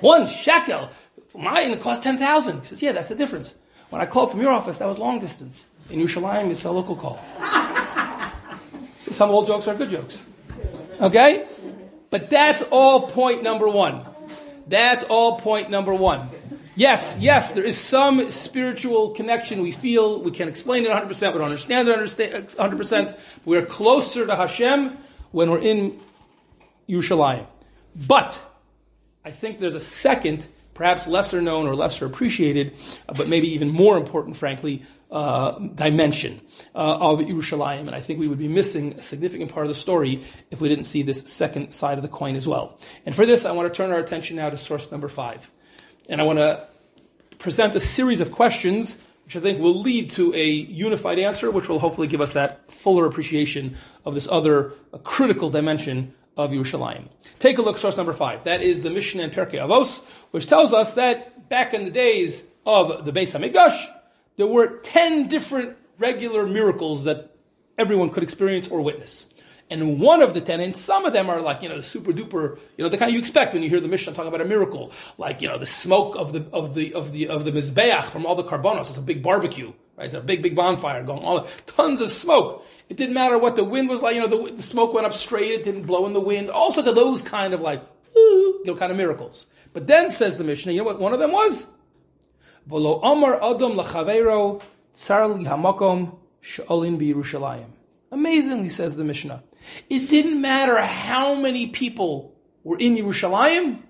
[0.00, 0.90] One shekel.
[1.34, 2.60] Mine it cost 10,000.
[2.60, 3.54] He says, yeah, that's the difference.
[3.90, 5.66] When I called from your office, that was long distance.
[5.90, 7.20] In Yerushalayim, it's a local call.
[8.98, 10.24] Some old jokes are good jokes.
[11.00, 11.46] Okay?
[12.10, 14.06] But that's all point number one.
[14.68, 16.28] That's all point number one.
[16.74, 20.22] Yes, yes, there is some spiritual connection we feel.
[20.22, 23.18] We can't explain it 100%, we don't understand it 100%.
[23.44, 24.96] We're closer to Hashem
[25.32, 26.00] when we're in
[26.88, 27.46] Yerushalayim.
[28.06, 28.42] But
[29.24, 32.74] I think there's a second perhaps lesser known or lesser appreciated,
[33.08, 36.40] uh, but maybe even more important, frankly, uh, dimension
[36.74, 37.80] uh, of Yerushalayim.
[37.80, 40.68] And I think we would be missing a significant part of the story if we
[40.68, 42.78] didn't see this second side of the coin as well.
[43.04, 45.50] And for this, I want to turn our attention now to source number five.
[46.08, 46.66] And I want to
[47.38, 51.68] present a series of questions which I think will lead to a unified answer, which
[51.68, 57.08] will hopefully give us that fuller appreciation of this other uh, critical dimension of Yerushalayim.
[57.38, 58.44] Take a look, source number five.
[58.44, 62.48] That is the Mishnah in Pirkei Avos, which tells us that back in the days
[62.64, 63.88] of the Beis Hamikdash,
[64.36, 67.34] there were ten different regular miracles that
[67.76, 69.28] everyone could experience or witness.
[69.70, 72.12] And one of the ten, and some of them are like, you know, the super
[72.12, 74.44] duper, you know, the kind you expect when you hear the Mishnah talk about a
[74.44, 74.92] miracle.
[75.16, 78.26] Like, you know, the smoke of the, of the, of the, of the Mizbeach from
[78.26, 80.06] all the karbonos, It's a big barbecue, right?
[80.06, 82.66] It's a big, big bonfire going all, tons of smoke.
[82.88, 85.14] It didn't matter what the wind was like, you know, the, the smoke went up
[85.14, 86.50] straight, it didn't blow in the wind.
[86.50, 87.82] All sorts of those kind of like,
[88.14, 89.46] you know, kind of miracles.
[89.72, 91.68] But then says the Mishnah, you know what one of them was?
[92.68, 92.90] Adam
[95.44, 96.18] Hamakom.
[98.10, 99.44] Amazingly, says the Mishnah.
[99.88, 102.34] It didn't matter how many people
[102.64, 103.82] were in Yerushalayim,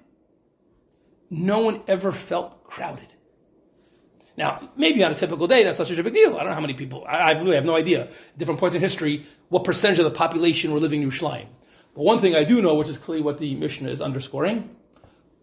[1.30, 3.11] no one ever felt crowded.
[4.36, 6.36] Now, maybe on a typical day, that's not such a big deal.
[6.36, 7.04] I don't know how many people.
[7.06, 8.04] I, I really have no idea.
[8.04, 11.46] At different points in history, what percentage of the population were living in Yerushalayim.
[11.94, 14.74] But one thing I do know, which is clearly what the Mishnah is underscoring,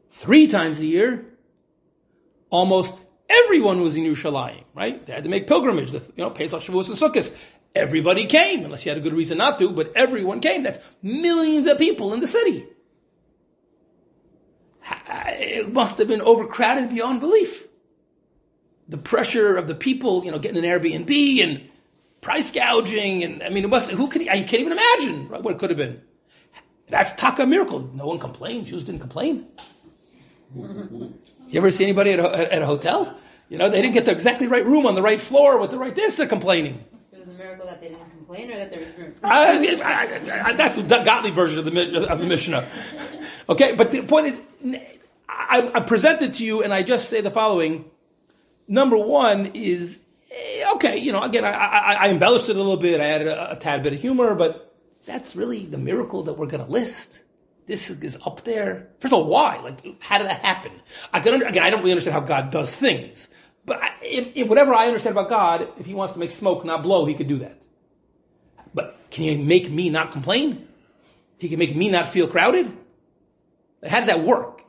[0.09, 1.25] three times a year,
[2.49, 2.99] almost
[3.29, 5.05] everyone was in Yerushalayim, right?
[5.05, 7.37] They had to make pilgrimage, you know, Pesach, Shavuos, and Sukkot.
[7.75, 10.63] Everybody came, unless you had a good reason not to, but everyone came.
[10.63, 12.65] That's millions of people in the city.
[15.07, 17.68] It must have been overcrowded beyond belief.
[18.89, 21.69] The pressure of the people, you know, getting an Airbnb and
[22.21, 23.91] price gouging, and I mean, it must.
[23.91, 24.23] Who could?
[24.23, 26.01] You can't even imagine right, what it could have been.
[26.89, 27.89] That's taka miracle.
[27.93, 28.65] No one complained.
[28.65, 29.47] Jews didn't complain.
[30.55, 31.13] You
[31.53, 33.15] ever see anybody at a, at a hotel?
[33.49, 35.77] You know, they didn't get the exactly right room on the right floor with the
[35.77, 36.17] right this.
[36.17, 39.13] They're complaining It was a miracle that they didn't complain or that there was room?
[39.23, 42.67] I, I, I, that's the godly version of the, of the Mishnah.
[43.47, 44.41] Okay, but the point is,
[45.27, 47.85] I, I presented to you and I just say the following.
[48.69, 52.77] Number one is, eh, okay, you know, again, I, I, I embellished it a little
[52.77, 53.01] bit.
[53.01, 54.73] I added a, a tad bit of humor, but
[55.05, 57.23] that's really the miracle that we're going to list
[57.69, 58.87] this is up there.
[58.99, 59.59] First of all, why?
[59.59, 60.71] Like, how did that happen?
[61.13, 63.27] I can under, again, I don't really understand how God does things,
[63.63, 66.65] But I, in, in whatever I understand about God, if He wants to make smoke
[66.65, 67.61] not blow, He could do that.
[68.73, 70.67] But can He make me not complain?
[71.37, 72.75] He can make me not feel crowded.
[73.87, 74.63] How did that work?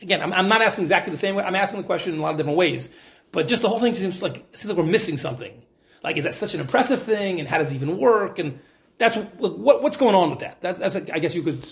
[0.00, 1.44] Again, I'm, I'm not asking exactly the same way.
[1.44, 2.90] I'm asking the question in a lot of different ways.
[3.30, 5.62] But just the whole thing seems like seems like we're missing something.
[6.02, 7.40] Like, is that such an impressive thing?
[7.40, 8.38] And how does it even work?
[8.38, 8.60] And
[8.98, 10.60] that's what, what's going on with that.
[10.60, 11.64] That's, that's a, I guess you could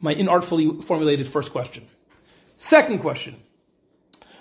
[0.00, 1.86] my inartfully formulated first question.
[2.56, 3.36] Second question.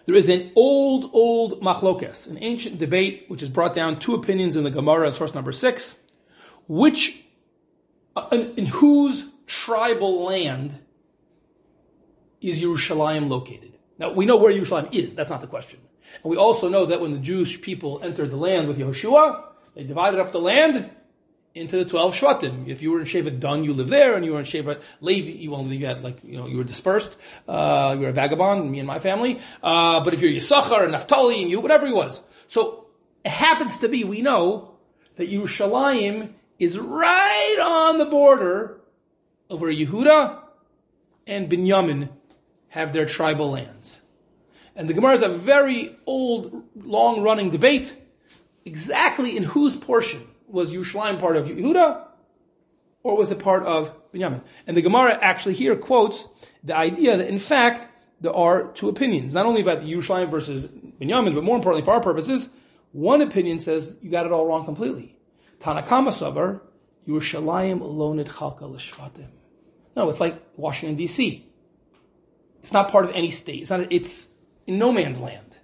[0.06, 4.56] There is an old, old machlokes, an ancient debate, which has brought down two opinions
[4.56, 5.97] in the Gemara, source number six,
[6.67, 7.23] which,
[8.15, 10.78] uh, in, in whose tribal land
[12.47, 13.77] is Yerushalayim located?
[13.97, 15.15] Now, we know where Yerushalayim is.
[15.15, 15.79] That's not the question.
[16.23, 19.84] And we also know that when the Jewish people entered the land with Yehoshua, they
[19.84, 20.89] divided up the land
[21.53, 22.67] into the 12 Shvatim.
[22.67, 25.31] If you were in Shevet Dan, you lived there, and you were in Shevet Levi,
[25.31, 27.17] you, well, you had like, you know, you were dispersed.
[27.47, 29.39] Uh, you were a vagabond, me and my family.
[29.63, 32.21] Uh, but if you're Yisachar and Naphtali and you, whatever he was.
[32.47, 32.88] So
[33.23, 34.75] it happens to be, we know
[35.15, 38.81] that Yerushalayim is right on the border
[39.47, 40.39] where Yehuda
[41.27, 42.10] and Binyamin
[42.75, 44.01] have their tribal lands.
[44.75, 47.95] And the Gemara is a very old, long running debate
[48.65, 52.05] exactly in whose portion was Yerushalayim part of Yehuda
[53.01, 54.43] or was it part of Binyamin?
[54.67, 56.27] And the Gemara actually here quotes
[56.65, 57.88] the idea that in fact
[58.19, 61.93] there are two opinions, not only about the Yerushalayim versus Binyamin, but more importantly for
[61.93, 62.49] our purposes,
[62.91, 65.15] one opinion says you got it all wrong completely.
[65.59, 66.59] Tanakama Savar,
[67.07, 69.29] Yerushalayim lonit chalka l'shvatim.
[69.95, 71.47] No, it's like Washington D.C.
[72.65, 73.62] It's not part of any state.
[73.62, 73.86] It's not.
[73.91, 74.28] It's
[74.65, 75.60] in no man's land.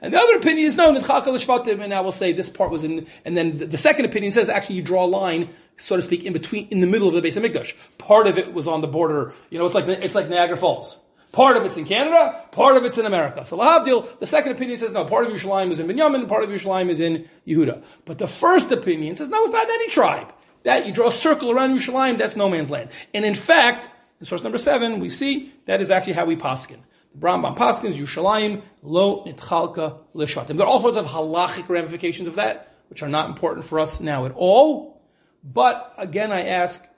[0.00, 2.84] And the other opinion is no, Nidchaka l'shvatim, and I will say this part was
[2.84, 6.00] in, and then the, the, second opinion says actually you draw a line, so to
[6.00, 7.74] speak, in between, in the middle of the Beis HaMikdash.
[7.98, 11.00] Part of it was on the border, you know, it's like, it's like Niagara Falls.
[11.32, 13.44] Part of it's in Canada, part of it's in America.
[13.44, 16.48] So Lahavdil, the second opinion says no, part of Yerushalayim is in Binyamin, part of
[16.48, 17.84] Yerushalayim is in Yehuda.
[18.06, 20.32] But the first opinion says no, it's not in any tribe.
[20.62, 22.90] That you draw a circle around Yerushalayim, that's no man's land.
[23.12, 23.90] And in fact,
[24.24, 26.78] in source number seven, we see that is actually how we paskin.
[27.14, 30.56] The Rambam Paskins, Yushalayim, Lo Nitchalka Lishvatim.
[30.56, 34.00] There are all sorts of halachic ramifications of that, which are not important for us
[34.00, 35.02] now at all.
[35.44, 36.88] But again, I ask,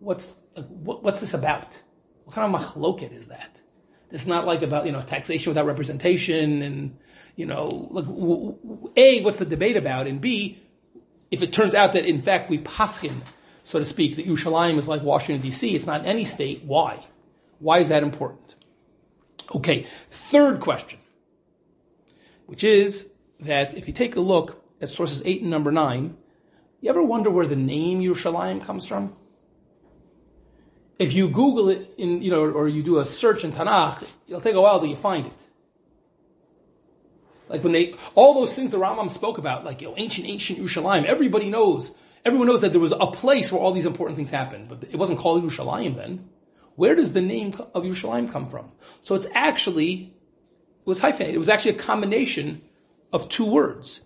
[0.00, 1.80] what's, what's this about?
[2.24, 3.60] What kind of machloket is that?
[4.10, 6.98] It's not like about, you know, taxation without representation and,
[7.36, 8.06] you know, like,
[8.96, 10.08] A, what's the debate about?
[10.08, 10.60] And B,
[11.30, 13.14] if it turns out that in fact we paskin,
[13.66, 17.04] so to speak, that Yerushalayim is like Washington D.C., it's not any state, why?
[17.58, 18.54] Why is that important?
[19.56, 21.00] Okay, third question,
[22.46, 26.16] which is that if you take a look at sources 8 and number 9,
[26.80, 29.16] you ever wonder where the name Yerushalayim comes from?
[31.00, 34.40] If you Google it in, you know, or you do a search in Tanakh, it'll
[34.40, 35.44] take a while till you find it.
[37.48, 40.60] Like when they, all those things the Rambam spoke about, like you know, ancient, ancient
[40.60, 41.90] Yerushalayim, everybody knows,
[42.26, 44.96] everyone knows that there was a place where all these important things happened, but it
[44.96, 46.28] wasn't called Yerushalayim then.
[46.74, 48.72] Where does the name of Yerushalayim come from?
[49.02, 50.12] So it's actually,
[50.84, 51.36] it was hyphenated.
[51.36, 52.62] It was actually a combination
[53.12, 54.00] of two words.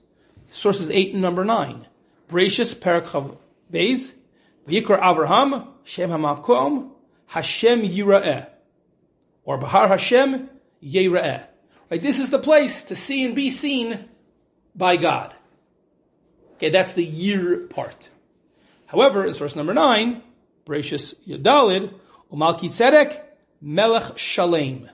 [0.50, 1.86] Sources 8 and number 9.
[2.28, 3.06] Bereshis Perak
[3.72, 4.12] Beis,
[4.68, 6.90] V'yikra Avraham, Shem HaMakom,
[7.28, 8.48] Hashem Yira'eh.
[9.44, 10.50] Or Bahar Hashem
[10.84, 11.46] Yira'eh.
[11.90, 14.08] Right, this is the place to see and be seen
[14.76, 15.34] by God.
[16.60, 18.10] Okay, that's the year part.
[18.88, 20.20] However, in source number 9,
[20.66, 21.94] Bereshis Yadalid,
[22.30, 23.18] Umalki Tzedek,
[23.62, 24.90] Melech Shalem.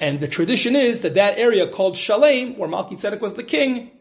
[0.00, 3.92] And the tradition is that that area called Shalem, where Malki Tzedek was the king,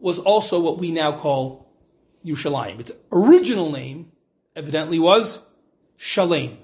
[0.00, 1.68] was also what we now call
[2.24, 2.80] Yerushalayim.
[2.80, 4.10] Its original name,
[4.56, 5.40] evidently, was
[5.98, 6.56] Shalem.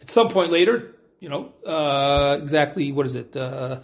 [0.00, 3.78] At some point later, you know, uh, exactly, what is it, uh,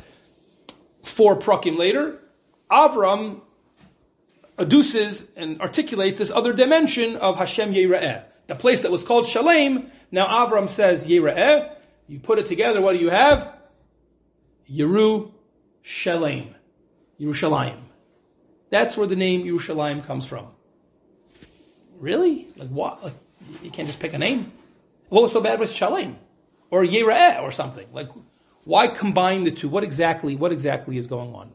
[1.04, 2.18] four prakim later,
[2.68, 3.42] Avram
[4.58, 9.90] adduces and articulates this other dimension of Hashem Yera'eh the place that was called Shalem,
[10.10, 11.70] now Avram says Yira'eh.
[12.08, 13.52] You put it together, what do you have?
[14.70, 15.32] Yeru
[15.82, 16.54] Shalem.
[17.20, 17.78] Yerushalayim.
[18.70, 20.48] That's where the name Yerushalayim comes from.
[21.98, 22.46] Really?
[22.56, 23.02] Like what?
[23.02, 23.14] Like,
[23.62, 24.52] you can't just pick a name?
[25.08, 26.18] What was so bad with Shalem?
[26.70, 27.86] Or Yira'eh or something?
[27.92, 28.10] Like,
[28.64, 29.68] why combine the two?
[29.68, 31.52] What exactly, what exactly is going on?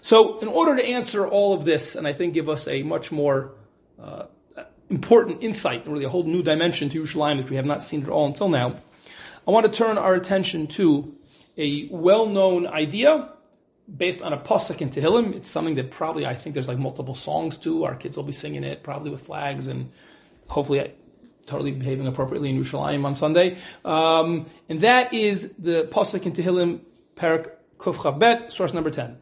[0.00, 3.10] So, in order to answer all of this, and I think give us a much
[3.10, 3.52] more
[4.00, 4.26] uh,
[4.88, 8.08] important insight, really a whole new dimension to Yerushalayim that we have not seen at
[8.08, 8.74] all until now.
[9.46, 11.14] I want to turn our attention to
[11.56, 13.30] a well-known idea
[13.96, 15.34] based on a pasuk in Tehillim.
[15.34, 17.84] It's something that probably I think there's like multiple songs to.
[17.84, 19.90] Our kids will be singing it, probably with flags, and
[20.48, 20.92] hopefully I,
[21.46, 23.56] totally behaving appropriately in Yerushalayim on Sunday.
[23.84, 26.80] Um, and that is the pasuk in Tehillim,
[27.16, 29.18] Parak Kuf Chav Bet, source number 10.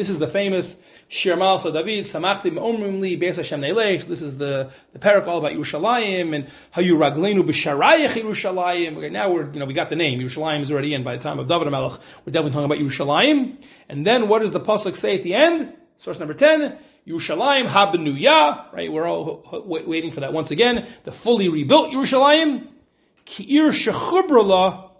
[0.00, 4.06] This is the famous Shir Malsa David, Samachtim Omrim Li, Beis Hashem Neilech.
[4.06, 8.96] This is the, the parak all about Yerushalayim and Hayu Raglenu B'Sharayach Yerushalayim.
[8.96, 10.18] Okay, now we're, you know, we got the name.
[10.18, 12.00] Yerushalayim is already in by the time of David HaMelech.
[12.24, 13.62] We're definitely talking about Yerushalayim.
[13.90, 15.70] And then what does the Pasuk say at the end?
[15.98, 16.78] Source number 10.
[17.06, 18.90] Yerushalayim Habenuya, right?
[18.90, 20.88] We're all waiting for that once again.
[21.04, 22.68] The fully rebuilt Yerushalayim.
[23.26, 24.92] Ki'ir Shechubrala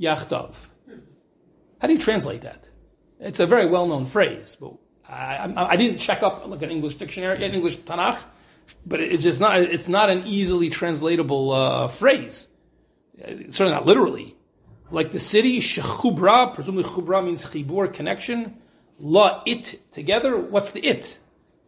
[0.00, 0.54] Yachtav.
[1.78, 2.67] How do you translate that?
[3.20, 4.74] It's a very well-known phrase, but
[5.08, 8.24] I, I, I, didn't check up like an English dictionary, an English Tanakh,
[8.86, 9.60] but it's just not.
[9.60, 12.48] It's not an easily translatable uh, phrase.
[13.16, 14.36] It's certainly not literally.
[14.90, 18.56] Like the city shechubra, presumably chubra means chibur connection.
[18.98, 20.36] La it together.
[20.36, 21.18] What's the it?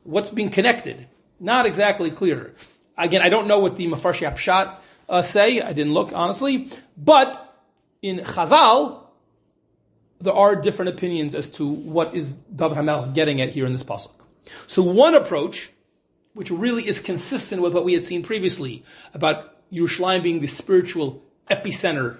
[0.05, 1.07] What's being connected?
[1.39, 2.55] Not exactly clear.
[2.97, 4.77] Again, I don't know what the Mafarshi Apshat
[5.09, 5.61] uh, say.
[5.61, 7.57] I didn't look honestly, but
[8.03, 9.00] in Chazal,
[10.21, 13.83] there are different opinions as to what is David Hamelech getting at here in this
[13.83, 14.13] pasuk.
[14.67, 15.71] So one approach,
[16.35, 21.23] which really is consistent with what we had seen previously about Yerushalayim being the spiritual
[21.51, 22.19] epicenter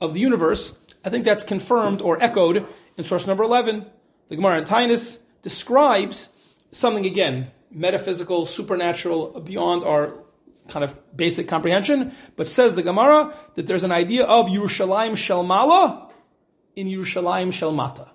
[0.00, 3.86] of the universe, I think that's confirmed or echoed in source number 11.
[4.28, 6.30] The Gemara in describes
[6.70, 10.14] something again, metaphysical, supernatural, beyond our
[10.68, 16.05] kind of basic comprehension, but says the Gemara that there's an idea of Yerushalayim Shalmala,
[16.76, 18.10] in Yerushalayim Shalmata.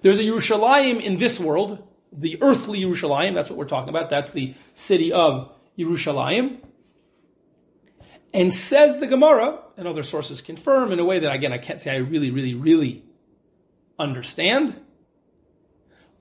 [0.00, 4.30] There's a Yerushalayim in this world, the earthly Yerushalayim, that's what we're talking about, that's
[4.30, 6.60] the city of Yerushalayim.
[8.32, 11.80] And says the Gemara, and other sources confirm in a way that, again, I can't
[11.80, 13.04] say I really, really, really
[13.98, 14.80] understand.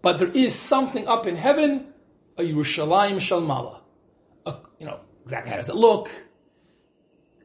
[0.01, 1.87] But there is something up in heaven,
[2.37, 3.81] a Yerushalayim Shalmala.
[4.45, 6.09] A, you know, exactly how does it look?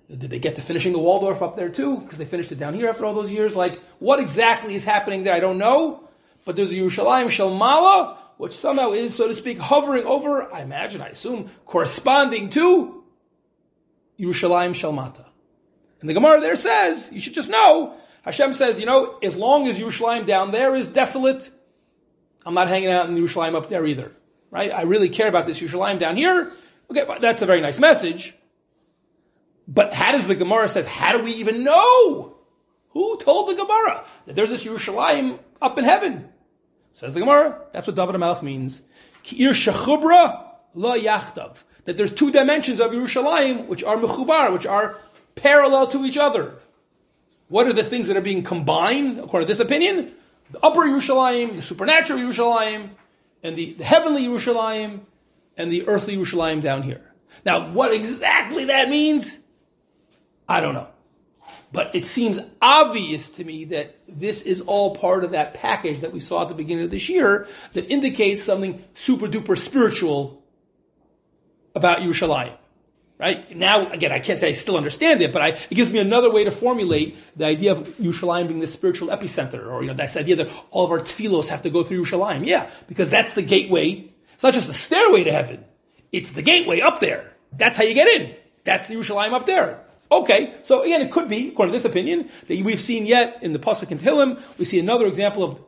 [0.08, 1.98] Did they get to finishing the Waldorf up there too?
[1.98, 3.56] Because they finished it down here after all those years.
[3.56, 5.34] Like, what exactly is happening there?
[5.34, 6.08] I don't know.
[6.44, 11.00] But there's a Yerushalayim Shalmala, which somehow is, so to speak, hovering over, I imagine,
[11.00, 13.04] I assume, corresponding to
[14.18, 15.24] Yerushalayim Shalmata.
[16.00, 19.66] And the Gemara there says, you should just know, Hashem says, you know, as long
[19.68, 21.50] as Yerushalayim down there is desolate,
[22.44, 24.12] I'm not hanging out in Yerushalayim up there either.
[24.50, 24.72] Right?
[24.72, 26.52] I really care about this Yerushalayim down here.
[26.90, 28.34] Okay, that's a very nice message.
[29.68, 32.36] But how does the Gemara says, how do we even know?
[32.90, 36.28] Who told the Gemara that there's this Yerushalayim up in heaven?
[36.90, 38.82] Says the Gemara, that's what David HaMelech means.
[39.24, 40.44] Ki'ir shachubra
[40.74, 41.64] la yachtav.
[41.84, 44.98] That there's two dimensions of Yerushalayim which are mechubar, which are
[45.34, 46.54] parallel to each other.
[47.48, 50.12] What are the things that are being combined, according to this opinion?
[50.50, 52.90] The upper Yerushalayim, the supernatural Yerushalayim,
[53.42, 55.00] and the, the heavenly Yerushalayim,
[55.56, 57.12] and the earthly Yerushalayim down here.
[57.44, 59.40] Now, what exactly that means,
[60.52, 60.88] I don't know.
[61.72, 66.12] But it seems obvious to me that this is all part of that package that
[66.12, 70.42] we saw at the beginning of this year that indicates something super duper spiritual
[71.74, 72.54] about Yerushalayim.
[73.18, 73.56] Right?
[73.56, 76.30] Now, again, I can't say I still understand it, but I, it gives me another
[76.30, 80.16] way to formulate the idea of Yerushalayim being the spiritual epicenter, or, you know, this
[80.16, 82.44] idea that all of our tefillos have to go through Yerushalayim.
[82.44, 84.10] Yeah, because that's the gateway.
[84.34, 85.64] It's not just the stairway to heaven.
[86.10, 87.32] It's the gateway up there.
[87.52, 88.34] That's how you get in.
[88.64, 89.84] That's the Yerushalayim up there.
[90.12, 93.54] Okay, so again, it could be, according to this opinion, that we've seen yet in
[93.54, 95.58] the Pasuk and Tehillim, we see another example of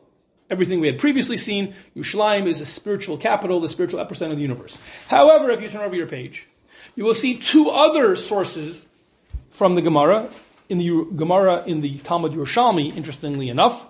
[0.51, 1.73] everything we had previously seen.
[1.95, 4.77] Yerushalayim is a spiritual capital, the spiritual epicenter of the universe.
[5.07, 6.47] However, if you turn over your page,
[6.95, 8.87] you will see two other sources
[9.49, 10.29] from the Gemara,
[10.69, 13.87] in the Gemara in the Talmud Yerushalmi, interestingly enough,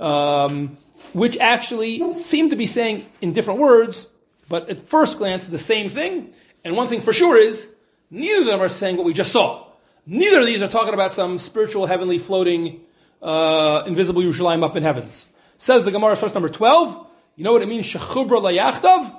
[0.00, 0.78] um,
[1.12, 4.06] which actually seem to be saying in different words,
[4.48, 6.32] but at first glance the same thing.
[6.64, 7.68] And one thing for sure is,
[8.10, 9.66] neither of them are saying what we just saw.
[10.06, 12.80] Neither of these are talking about some spiritual, heavenly, floating,
[13.22, 15.26] uh, invisible Yerushalayim up in heavens.
[15.58, 17.06] Says the Gemara, source number 12.
[17.36, 17.86] You know what it means?
[17.86, 19.14] Shechubra layachtav?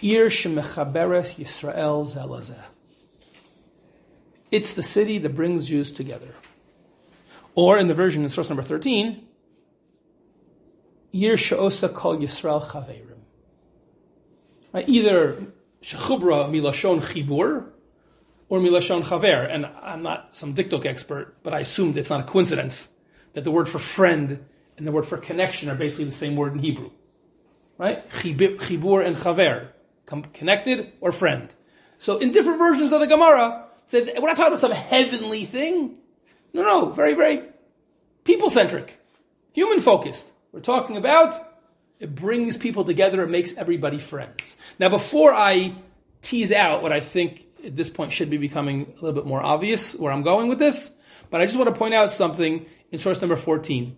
[0.00, 2.62] Ir shemechaberes Yisrael zelazeh.
[4.50, 6.34] It's the city that brings Jews together.
[7.54, 9.26] Or in the version in source number 13,
[11.12, 13.18] Ir she'osa kol Yisrael chaverim.
[14.72, 14.88] Right?
[14.88, 15.34] Either
[15.82, 17.72] shechubra milashon chibur,
[18.48, 19.46] or milashon chaver.
[19.48, 22.90] And I'm not some dikduk expert, but I assumed it's not a coincidence
[23.32, 24.44] that the word for friend
[24.76, 26.90] and the word for connection are basically the same word in Hebrew.
[27.76, 28.08] Right?
[28.10, 29.68] Chibur and chaver.
[30.32, 31.54] Connected or friend.
[31.98, 35.96] So in different versions of the Gemara, said we're not talking about some heavenly thing.
[36.52, 37.42] No, no, very, very
[38.24, 39.00] people centric,
[39.52, 40.30] human focused.
[40.52, 41.34] We're talking about
[41.98, 44.56] it brings people together, it makes everybody friends.
[44.78, 45.74] Now, before I
[46.22, 49.42] tease out what I think at this point should be becoming a little bit more
[49.42, 50.92] obvious where I'm going with this.
[51.30, 53.96] But I just want to point out something in source number 14,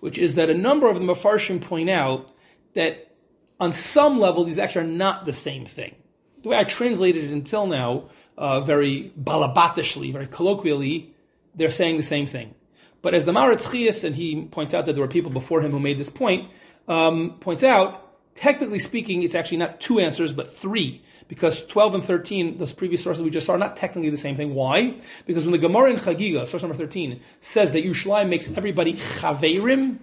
[0.00, 2.34] which is that a number of the Mefarshim point out
[2.72, 3.14] that
[3.60, 5.94] on some level, these actually are not the same thing.
[6.42, 11.14] The way I translated it until now, uh, very balabatishly, very colloquially,
[11.54, 12.54] they're saying the same thing.
[13.02, 15.72] But as the Maharitz Chajes, and he points out that there were people before him
[15.72, 16.50] who made this point,
[16.88, 18.01] um, points out,
[18.34, 21.02] technically speaking, it's actually not two answers, but three.
[21.28, 24.36] Because 12 and 13, those previous sources we just saw, are not technically the same
[24.36, 24.54] thing.
[24.54, 24.98] Why?
[25.26, 29.98] Because when the Gemara in Chagiga, source number 13, says that Yerushalayim makes everybody chaverim,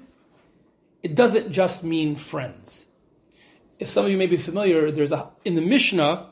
[1.03, 2.85] it doesn't just mean friends.
[3.77, 6.27] If some of you may be familiar, there's a, in the Mishnah,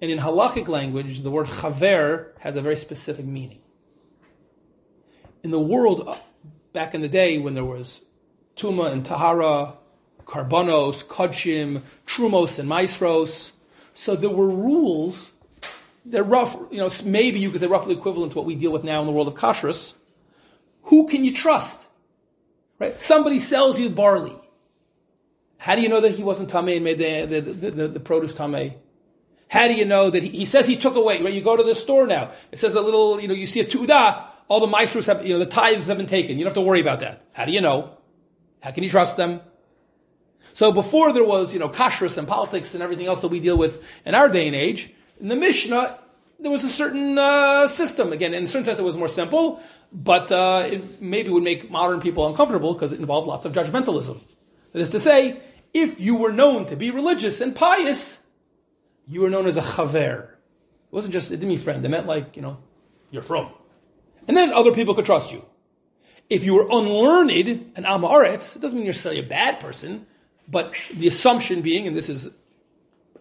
[0.00, 3.60] and in halachic language, the word chaver has a very specific meaning
[5.42, 6.16] in the world uh,
[6.72, 8.02] back in the day when there was
[8.56, 9.74] Tuma and Tahara,
[10.28, 13.50] Karbonos, Kodshim, Trumos and Maasros,
[13.94, 15.32] so there were rules
[16.08, 18.82] they're rough, you know, maybe you could say roughly equivalent to what we deal with
[18.82, 19.94] now in the world of kashrus.
[20.84, 21.86] Who can you trust?
[22.78, 22.98] Right?
[23.00, 24.34] Somebody sells you barley.
[25.58, 28.00] How do you know that he wasn't tamei and made the, the, the, the, the
[28.00, 28.74] produce tamei?
[29.50, 31.20] How do you know that he, he, says he took away?
[31.20, 31.32] Right?
[31.32, 32.30] You go to the store now.
[32.52, 35.34] It says a little, you know, you see a tuda all the maasros have, you
[35.34, 36.38] know, the tithes have been taken.
[36.38, 37.22] You don't have to worry about that.
[37.34, 37.90] How do you know?
[38.62, 39.40] How can you trust them?
[40.58, 43.56] So before there was, you know, kashrus and politics and everything else that we deal
[43.56, 46.00] with in our day and age, in the Mishnah,
[46.40, 48.12] there was a certain uh, system.
[48.12, 51.70] Again, in a certain sense, it was more simple, but uh, it maybe would make
[51.70, 54.20] modern people uncomfortable because it involved lots of judgmentalism.
[54.72, 55.40] That is to say,
[55.72, 58.26] if you were known to be religious and pious,
[59.06, 60.24] you were known as a chaver.
[60.24, 60.38] It
[60.90, 61.84] wasn't just, it didn't mean friend.
[61.84, 62.56] It meant like, you know,
[63.12, 63.50] you're frum.
[64.26, 65.44] And then other people could trust you.
[66.28, 70.04] If you were unlearned and amaretz, it doesn't mean you're necessarily a bad person,
[70.48, 72.34] but the assumption being, and this is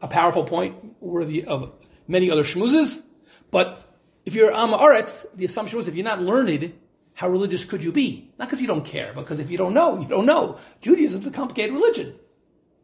[0.02, 1.72] a powerful point worthy of
[2.08, 3.04] many other shmuzes,
[3.52, 3.84] but
[4.26, 6.74] if you're amaretz, the assumption was if you're not learned,
[7.16, 8.32] how religious could you be?
[8.38, 10.58] Not because you don't care, but because if you don't know, you don't know.
[10.82, 12.16] Judaism's a complicated religion.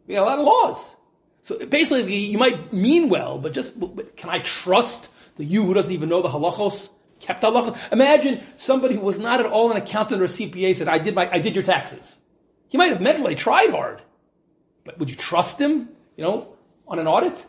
[0.08, 0.96] We got a lot of laws.
[1.41, 5.74] So basically, you might mean well, but just, but can I trust the you who
[5.74, 6.89] doesn't even know the halachos
[7.20, 7.78] kept Allah.
[7.91, 11.16] Imagine somebody who was not at all an accountant or a CPA said, I did
[11.16, 12.18] my, I did your taxes.
[12.68, 14.02] He might have meant well, he tried hard.
[14.84, 16.54] But would you trust him, you know,
[16.88, 17.46] on an audit?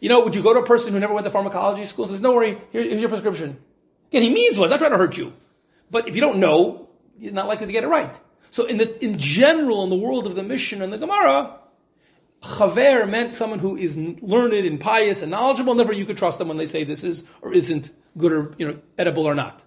[0.00, 2.10] You know, would you go to a person who never went to pharmacology school and
[2.10, 3.58] says, don't worry, here, here's your prescription.
[4.10, 5.32] Again, he means well, not trying to hurt you.
[5.90, 6.88] But if you don't know,
[7.18, 8.18] you're not likely to get it right.
[8.50, 11.58] So in the, in general, in the world of the Mishnah and the Gemara,
[12.42, 15.74] chaver meant someone who is learned and pious and knowledgeable.
[15.74, 18.68] Never you could trust them when they say this is or isn't good or you
[18.68, 19.64] know edible or not.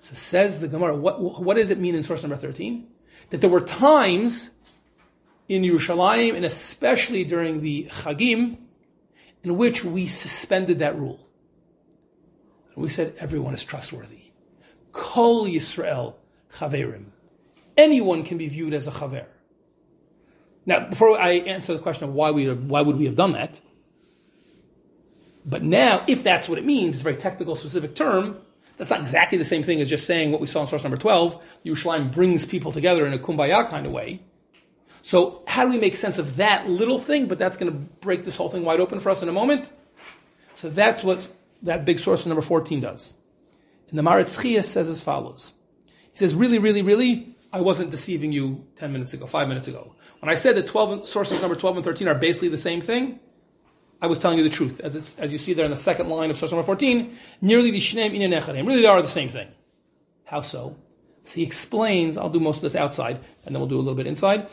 [0.00, 0.96] So says the Gemara.
[0.96, 2.88] What what does it mean in source number thirteen?
[3.30, 4.50] That there were times
[5.48, 8.58] in Yerushalayim and especially during the Chagim
[9.42, 11.20] in which we suspended that rule.
[12.74, 14.30] And we said everyone is trustworthy.
[14.92, 16.14] Kol Yisrael
[16.52, 17.06] chaverim.
[17.76, 19.26] Anyone can be viewed as a chaver.
[20.66, 23.60] Now, before I answer the question of why we why would we have done that,
[25.44, 28.38] but now, if that's what it means, it's a very technical, specific term.
[28.76, 30.96] That's not exactly the same thing as just saying what we saw in source number
[30.96, 31.62] 12.
[31.64, 34.20] Yerushalayim brings people together in a kumbaya kind of way.
[35.04, 37.26] So how do we make sense of that little thing?
[37.26, 39.70] But that's going to break this whole thing wide open for us in a moment.
[40.54, 41.28] So that's what
[41.60, 43.12] that big source of number 14 does.
[43.90, 45.52] And the Maharitz says as follows.
[46.12, 49.94] He says, really, really, really, I wasn't deceiving you 10 minutes ago, 5 minutes ago.
[50.20, 53.20] When I said that 12, sources number 12 and 13 are basically the same thing,
[54.00, 54.80] I was telling you the truth.
[54.80, 57.78] As, as you see there in the second line of source number 14, nearly the
[57.78, 59.48] shneim in Really, they are the same thing.
[60.24, 60.78] How so?
[61.24, 63.94] So he explains, I'll do most of this outside, and then we'll do a little
[63.94, 64.50] bit inside.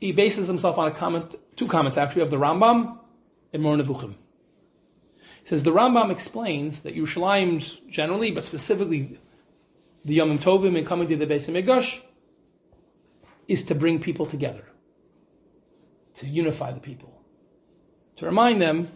[0.00, 2.98] He bases himself on a comment, two comments actually, of the Rambam
[3.52, 4.14] and Moreh Nevuchim.
[5.40, 9.18] He says the Rambam explains that Yerushalayim generally, but specifically
[10.04, 12.00] the Yom Tovim and coming to the Beis Hamikdash,
[13.48, 14.64] is to bring people together,
[16.14, 17.22] to unify the people,
[18.16, 18.90] to remind them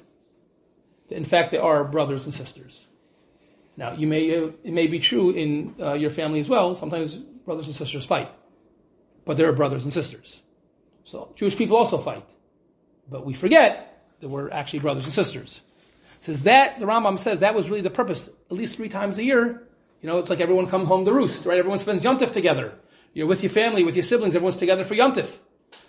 [1.09, 2.87] that in fact they are brothers and sisters.
[3.77, 6.75] Now, you may, it may be true in uh, your family as well.
[6.75, 8.31] Sometimes brothers and sisters fight,
[9.25, 10.43] but they're brothers and sisters.
[11.09, 12.29] So Jewish people also fight,
[13.09, 15.63] but we forget that we're actually brothers and sisters.
[16.21, 18.29] says that the Rambam says that was really the purpose.
[18.51, 19.67] At least three times a year,
[20.03, 21.57] you know, it's like everyone comes home to roost, right?
[21.57, 22.75] Everyone spends yontif together.
[23.15, 25.39] You're with your family, with your siblings, everyone's together for Yontif.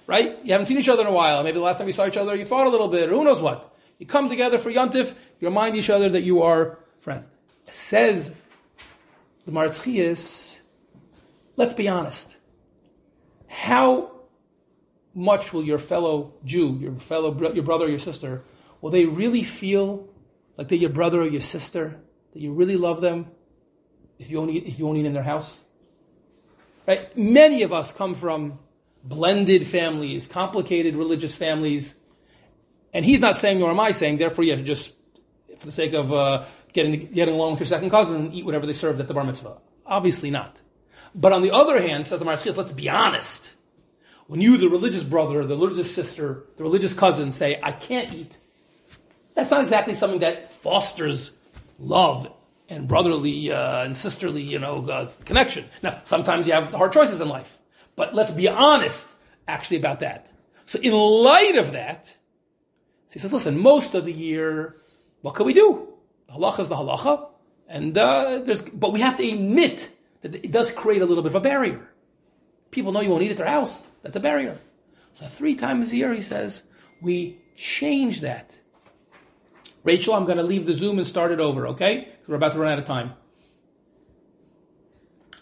[0.07, 0.37] Right?
[0.45, 1.43] You haven't seen each other in a while.
[1.43, 3.25] Maybe the last time you saw each other, you fought a little bit, or who
[3.25, 3.75] knows what.
[3.97, 7.27] You come together for Yontif, you remind each other that you are friends.
[7.67, 8.33] It says
[9.45, 10.61] the Maharitz Chajes,
[11.57, 12.37] let's be honest.
[13.49, 14.18] How
[15.13, 18.43] much will your fellow Jew, your fellow your brother, your sister,
[18.81, 20.07] will they really feel
[20.57, 21.99] like they're your brother or your sister,
[22.33, 23.27] that you really love them,
[24.17, 25.59] if you only if you only in their house?
[26.87, 27.15] Right?
[27.17, 28.59] Many of us come from
[29.03, 31.95] blended families, complicated religious families,
[32.93, 34.93] and he's not saying, nor am I saying, therefore you have to just,
[35.57, 38.73] for the sake of uh, getting getting along with your second cousin, eat whatever they
[38.73, 39.57] served at the bar mitzvah.
[39.85, 40.61] Obviously not.
[41.15, 43.55] But on the other hand, says the Maharal let's be honest.
[44.29, 48.37] When you, the religious brother, the religious sister, the religious cousin, say, I can't eat,
[49.33, 51.31] that's not exactly something that fosters
[51.79, 52.31] love
[52.69, 55.65] and brotherly uh, and sisterly, you know, uh, connection.
[55.81, 57.57] Now, sometimes you have hard choices in life,
[57.95, 59.09] but let's be honest,
[59.47, 60.31] actually, about that.
[60.67, 62.15] So, in light of that,
[63.07, 64.75] so he says, listen, most of the year,
[65.21, 65.87] what can we do?
[66.27, 67.29] The halacha is the halacha,
[67.67, 71.31] and uh, there's, but we have to admit that it does create a little bit
[71.31, 71.89] of a barrier.
[72.71, 73.87] People know you won't eat at their house.
[74.03, 74.57] That's a barrier.
[75.13, 76.63] So three times a year, he says,
[77.01, 78.59] we change that.
[79.83, 82.09] Rachel, I'm going to leave the Zoom and start it over, okay?
[82.11, 83.13] Because we're about to run out of time.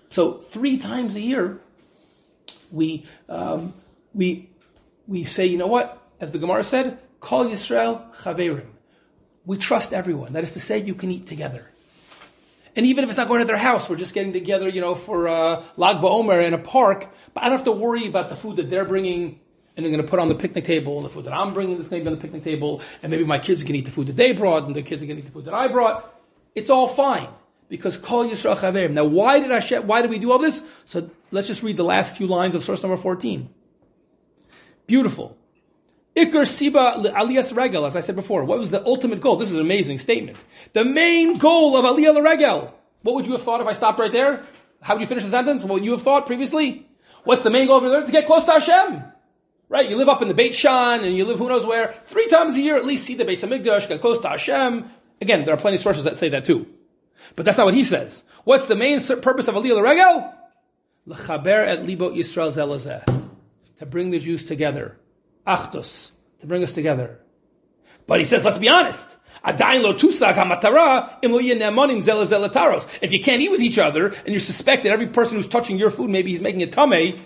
[0.10, 1.60] So three times a year,
[2.72, 3.74] we um,
[4.14, 4.50] we
[5.06, 6.02] we say, you know what?
[6.20, 8.70] As the Gemara said, "Call Yisrael chaverim."
[9.46, 10.34] We trust everyone.
[10.34, 11.72] That is to say, you can eat together.
[12.78, 14.96] And even if it's not going to their house, we're just getting together, you know,
[14.96, 17.10] for uh, Lag BaOmer in a park.
[17.34, 19.40] But I don't have to worry about the food that they're bringing
[19.76, 21.90] and they're going to put on the picnic table, the food that I'm bringing that's
[21.90, 24.08] going to be on the picnic table, and maybe my kids can eat the food
[24.08, 26.20] that they brought, and the kids are going to eat the food that I brought.
[26.56, 27.28] It's all fine
[27.70, 28.94] because Kol Yisrael Chaverim.
[28.94, 29.86] Now, why did Hashem?
[29.86, 30.68] Why did we do all this?
[30.86, 33.50] So let's just read the last few lines of source number fourteen.
[34.88, 35.38] Beautiful.
[36.18, 38.44] Ikar Siba Aliyas Regel, as I said before.
[38.44, 39.36] What was the ultimate goal?
[39.36, 40.44] This is an amazing statement.
[40.74, 42.74] The main goal of Aliyah Regel.
[43.04, 44.44] What would you have thought if I stopped right there?
[44.82, 45.64] How would you finish the sentence?
[45.64, 46.88] What would you have thought previously?
[47.24, 49.04] What's the main goal of To get close to Hashem.
[49.70, 49.88] Right?
[49.88, 51.94] You live up in the Beit Shan and you live who knows where.
[52.06, 54.90] Three times a year at least see the Beis Hamikdash, get close to Hashem.
[55.22, 56.66] Again, there are plenty of sources that say that too.
[57.36, 58.24] But that's not what he says.
[58.44, 60.34] What's the main purpose of Aliyah Regel?
[63.76, 64.98] To bring the Jews together
[65.48, 67.20] achdus, to bring us together.
[68.06, 69.18] But he says, let's be honest.
[69.44, 69.60] If
[73.12, 75.90] you can't eat with each other and you suspect that every person who's touching your
[75.90, 77.24] food, maybe he's making a tame,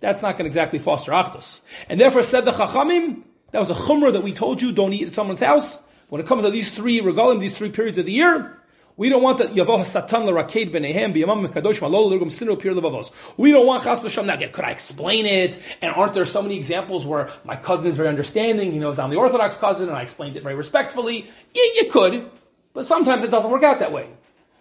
[0.00, 1.60] that's not going to exactly foster achdus.
[1.88, 5.06] And therefore said the chachamim, that was a chumrah that we told you, don't eat
[5.06, 5.78] at someone's house.
[6.08, 8.58] When it comes to these three regalim, these three periods of the year,
[8.96, 13.10] we don't want that Yavoh Satan l'raked b'nehem b'yamam mekadosh malol l'rgum sinur pir levavos.
[13.36, 14.26] We don't want chas v'sham.
[14.26, 15.58] Now, again, could I explain it?
[15.80, 18.72] And aren't there so many examples where my cousin is very understanding?
[18.72, 21.26] He knows I'm the Orthodox cousin, and I explained it very respectfully.
[21.52, 22.30] Yeah, you could,
[22.74, 24.08] but sometimes it doesn't work out that way.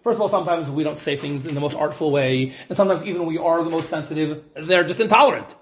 [0.04, 3.04] First of all, sometimes we don't say things in the most artful way, and sometimes
[3.06, 5.56] even we are the most sensitive, they're just intolerant.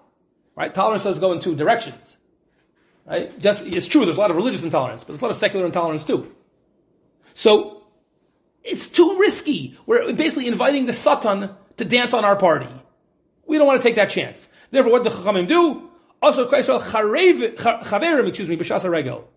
[0.55, 0.73] Right?
[0.73, 2.17] Tolerance does go in two directions.
[3.05, 3.37] Right?
[3.39, 4.05] Just it's true.
[4.05, 6.33] There's a lot of religious intolerance, but there's a lot of secular intolerance too.
[7.33, 7.78] So
[8.69, 9.77] it's too risky.
[9.85, 12.69] We're basically inviting the Satan to dance on our party.
[13.47, 14.49] We don't want to take that chance.
[14.71, 15.89] Therefore, what the Chachamim do?
[16.21, 19.27] Also, chaverim, excuse me, b'shasa regel.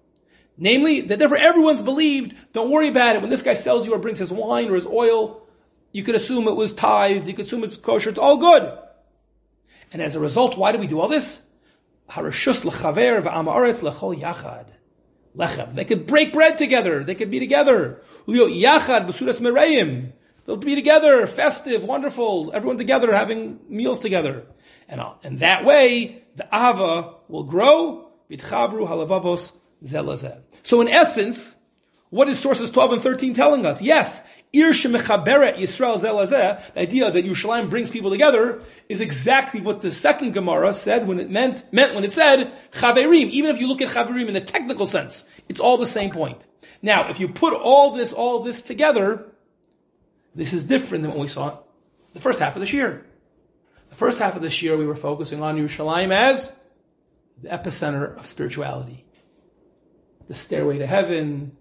[0.59, 3.22] Namely, that therefore everyone's believed, don't worry about it.
[3.22, 5.43] When this guy sells you or brings his wine or his oil,
[5.93, 8.70] you could assume it was tithed, you could assume it's kosher, it's all good.
[9.93, 11.43] And as a result, why do we do all this?
[12.11, 14.66] Harashus l'chaver v'amaretz l'chol yachad
[15.37, 15.74] lechem.
[15.74, 17.05] They could break bread together.
[17.05, 18.03] They could be together.
[18.26, 20.12] Yachad.
[20.45, 24.45] They'll be together, festive, wonderful, everyone together having meals together.
[24.89, 28.09] And, uh, and that way, the Ava will grow.
[28.30, 29.53] Vitchabru halavavos
[29.85, 30.41] zelazeh.
[30.64, 31.57] So in essence,
[32.11, 33.83] what is sources 12 and 13 telling us?
[33.83, 36.01] Yes, Shemechaberet Yisrael
[36.75, 41.19] the idea that Yerushalayim brings people together, is exactly what the second Gemara said when
[41.19, 43.31] it meant, meant when it said chaverim.
[43.31, 46.47] Even if you look at chaverim in the technical sense, it's all the same point.
[46.83, 49.27] Now, if you put all this, all this together,
[50.35, 51.59] this is different than what we saw
[52.13, 53.07] the first half of this year.
[53.89, 56.55] The first half of this year, we were focusing on Yerushalayim as
[57.41, 59.05] the epicenter of spirituality,
[60.29, 61.57] the stairway to heaven,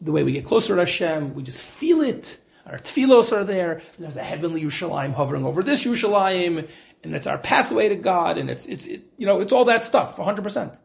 [0.00, 2.38] the way we get closer to Hashem, we just feel it.
[2.66, 6.68] Our tefillos are there, there's a heavenly Yerushalayim hovering over this Yerushalayim,
[7.02, 9.82] and that's our pathway to God, and it's, it's, it, you know, it's all that
[9.82, 10.78] stuff, 100%.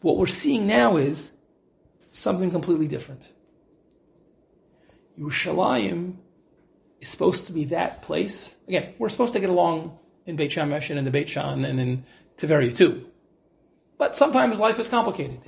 [0.00, 1.36] What we're seeing now is
[2.10, 3.30] something completely different.
[5.18, 6.16] Yerushalayim
[7.00, 8.56] is supposed to be that place.
[8.66, 11.80] Again, we're supposed to get along in Beit Shemesh and in the Beit Shan and
[11.80, 12.04] in
[12.36, 13.06] Tiberia too.
[13.96, 15.40] But sometimes life is complicated.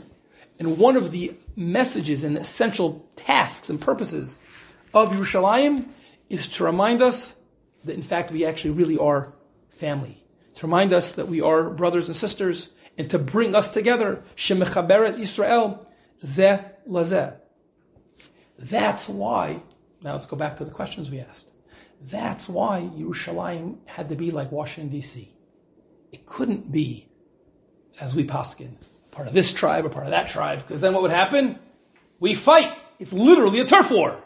[0.61, 4.39] And one of the messages and essential tasks and purposes
[4.93, 5.89] of Yerushalayim
[6.29, 7.35] is to remind us
[7.85, 9.33] that in fact we actually really are
[9.71, 10.23] family.
[10.57, 14.23] To remind us that we are brothers and sisters and to bring us together.
[14.37, 15.83] Shemechaberet Yisrael
[16.23, 17.37] zeh lazeh.
[18.59, 19.63] That's why,
[20.03, 21.55] now let's go back to the questions we asked.
[22.03, 25.33] That's why Yerushalayim had to be like Washington, D.C.
[26.13, 27.09] It couldn't be,
[27.99, 28.75] as we paskin,
[29.11, 31.59] part of this tribe or part of that tribe, because then what would happen?
[32.19, 32.77] We fight.
[32.99, 34.23] It's literally a turf war.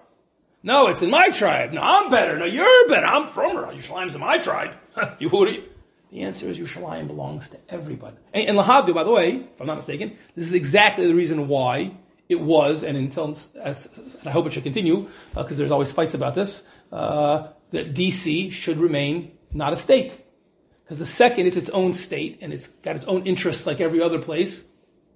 [0.62, 1.72] No, it's in my tribe.
[1.72, 2.38] No, I'm better.
[2.38, 3.06] No, you're better.
[3.06, 3.66] I'm from her.
[3.66, 4.72] Yerushalayim's in my tribe.
[5.18, 5.62] you, who are you?
[6.10, 8.16] The answer is Yerushalayim belongs to everybody.
[8.32, 11.48] And, and Lahavdu, by the way, if I'm not mistaken, this is exactly the reason
[11.48, 11.96] why
[12.28, 15.92] it was, and until as, and I hope it should continue, because uh, there's always
[15.92, 16.62] fights about this,
[16.92, 20.18] uh, that DC should remain not a state.
[20.84, 24.00] Because the second is its own state and it's got its own interests like every
[24.00, 24.64] other place,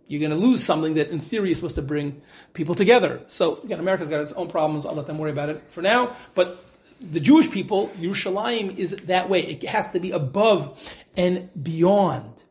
[0.09, 2.21] you're going to lose something that in theory is supposed to bring
[2.55, 3.21] people together.
[3.29, 4.85] So again, America's got its own problems.
[4.85, 6.17] I'll let them worry about it for now.
[6.35, 6.65] But
[7.01, 9.41] the Jewish people, Yerushalayim is that way.
[9.41, 12.43] It has to be above and beyond.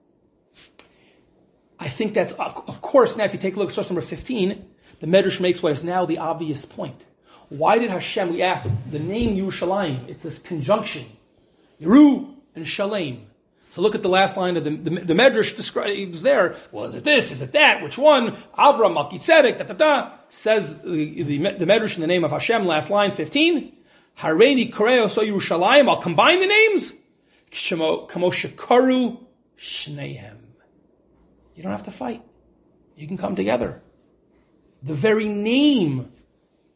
[1.79, 4.65] I think that's, of course, now if you take a look at source number 15,
[4.99, 7.05] the Medrash makes what is now the obvious point.
[7.49, 11.05] Why did Hashem, we asked, the name Yerushalayim, it's this conjunction,
[11.79, 13.26] Yeru and Shalem.
[13.77, 16.55] So look at the last line of the, the, the Medrash describes there.
[16.71, 17.31] Well, is it this?
[17.31, 17.83] Is it that?
[17.83, 18.31] Which one?
[18.57, 20.11] Avram, da da da.
[20.29, 23.71] Says the, the, the Medrash in the name of Hashem, last line, 15.
[24.17, 25.87] Hareini Koreo so Yerushalayim.
[25.87, 26.93] I'll combine the names.
[27.51, 29.23] Kamo Shakaru
[29.59, 30.37] Shnehem.
[31.53, 32.23] You don't have to fight.
[32.95, 33.83] You can come together.
[34.81, 36.11] The very name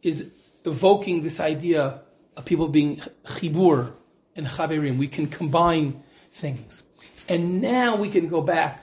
[0.03, 0.31] is
[0.65, 2.01] evoking this idea
[2.37, 3.95] of people being chibur
[4.35, 4.99] and chaverim.
[4.99, 6.83] We can combine things.
[7.29, 8.81] And now we can go back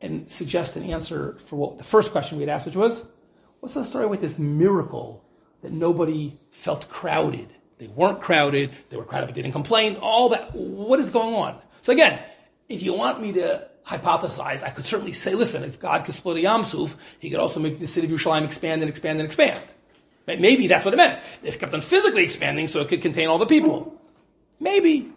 [0.00, 3.06] and suggest an answer for what the first question we had asked, which was,
[3.60, 5.24] what's the story with this miracle
[5.62, 7.48] that nobody felt crowded?
[7.78, 10.54] They weren't crowded, they were crowded but didn't complain, all that.
[10.54, 11.60] What is going on?
[11.82, 12.20] So again,
[12.68, 16.36] if you want me to hypothesize, I could certainly say, listen, if God could split
[16.36, 19.26] a Yam Suf, he could also make the city of Yerushalayim expand and expand and
[19.26, 19.60] expand.
[20.26, 21.20] Maybe that's what it meant.
[21.42, 24.00] It kept on physically expanding so it could contain all the people.
[24.60, 25.10] Maybe.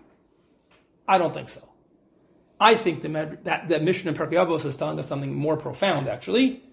[1.07, 1.67] I don't think so.
[2.59, 6.07] I think the, that, that Mishnah in Pirkei Avos is telling us something more profound,
[6.07, 6.63] actually,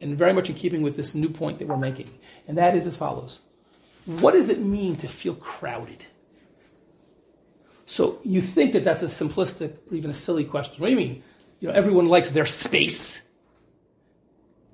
[0.00, 2.10] and very much in keeping with this new point that we're making.
[2.46, 3.38] And that is as follows.
[4.04, 6.06] What does it mean to feel crowded?
[7.86, 10.80] So you think that that's a simplistic or even a silly question.
[10.80, 11.22] What do you mean?
[11.60, 13.26] You know, everyone likes their space.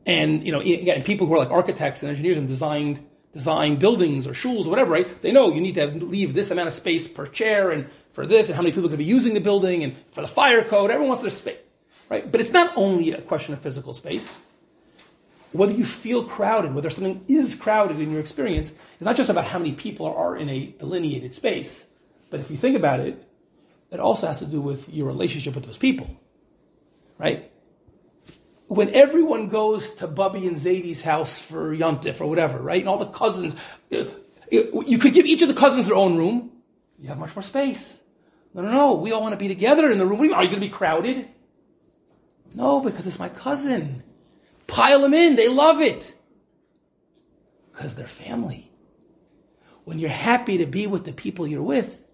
[0.06, 4.26] And, you know, again, people who are like architects and engineers and designed design buildings
[4.26, 5.22] or schools or whatever, right?
[5.22, 8.48] They know you need to leave this amount of space per chair and for this
[8.48, 10.90] and how many people can be using the building and for the fire code.
[10.90, 11.58] Everyone wants their space,
[12.08, 12.30] right?
[12.30, 14.42] But it's not only a question of physical space.
[15.52, 19.44] Whether you feel crowded, whether something is crowded in your experience, is not just about
[19.44, 21.86] how many people are in a delineated space.
[22.30, 23.22] But if you think about it,
[23.90, 26.08] it also has to do with your relationship with those people,
[27.18, 27.50] right?
[28.66, 32.80] when everyone goes to Bubby and Zadie's house for Yontif or whatever, right?
[32.80, 33.56] And all the cousins,
[33.90, 36.50] you could give each of the cousins their own room.
[36.98, 38.00] You have much more space.
[38.54, 38.94] No, no, no.
[38.94, 40.20] We all want to be together in the room.
[40.20, 41.28] Are you going to be crowded?
[42.54, 44.02] No, because it's my cousin.
[44.66, 45.36] Pile them in.
[45.36, 46.14] They love it.
[47.72, 48.70] Because they're family.
[49.84, 52.06] When you're happy to be with the people you're with,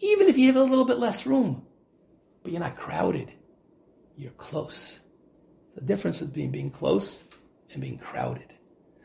[0.00, 1.66] even if you have a little bit less room,
[2.42, 3.30] but you're not crowded,
[4.16, 5.00] you're close
[5.78, 7.22] the difference between being close
[7.72, 8.52] and being crowded.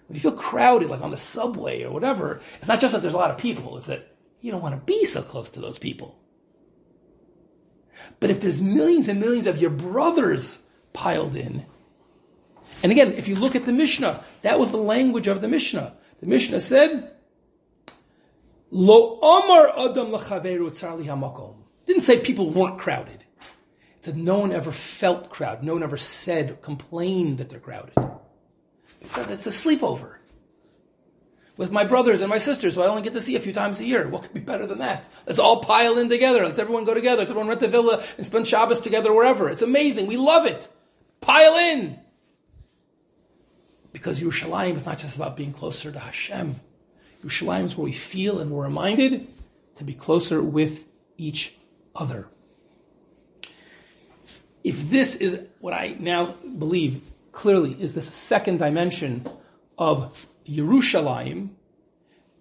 [0.07, 3.13] When you feel crowded, like on the subway or whatever, it's not just that there's
[3.13, 5.77] a lot of people, it's that you don't want to be so close to those
[5.77, 6.19] people.
[8.19, 10.63] But if there's millions and millions of your brothers
[10.93, 11.65] piled in,
[12.81, 15.95] and again, if you look at the Mishnah, that was the language of the Mishnah.
[16.19, 17.13] The Mishnah said,
[18.71, 21.55] Lo Omar Adam Hamakom.
[21.85, 23.23] Didn't say people weren't crowded
[24.03, 25.63] that no one ever felt crowded.
[25.63, 27.93] No one ever said, complained that they're crowded.
[29.01, 30.15] Because it's a sleepover.
[31.55, 33.79] With my brothers and my sisters, who I only get to see a few times
[33.79, 34.07] a year.
[34.09, 35.07] What could be better than that?
[35.27, 36.43] Let's all pile in together.
[36.43, 37.19] Let's everyone go together.
[37.19, 39.49] Let's everyone rent a villa and spend Shabbos together wherever.
[39.49, 40.07] It's amazing.
[40.07, 40.67] We love it.
[41.21, 41.99] Pile in.
[43.91, 46.59] Because Yerushalayim is not just about being closer to Hashem.
[47.23, 49.27] Yerushalayim is where we feel and we're reminded
[49.75, 50.85] to be closer with
[51.17, 51.55] each
[51.95, 52.27] other
[54.63, 57.01] if this is what I now believe
[57.31, 59.27] clearly is this second dimension
[59.77, 61.49] of Yerushalayim,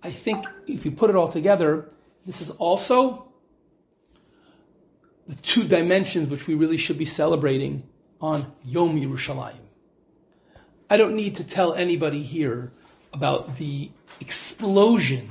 [0.02, 1.88] I think if you put it all together,
[2.24, 3.28] this is also
[5.26, 7.84] the two dimensions which we really should be celebrating
[8.20, 9.60] on Yom Yerushalayim.
[10.90, 12.72] I don't need to tell anybody here
[13.12, 13.90] about the
[14.20, 15.30] explosion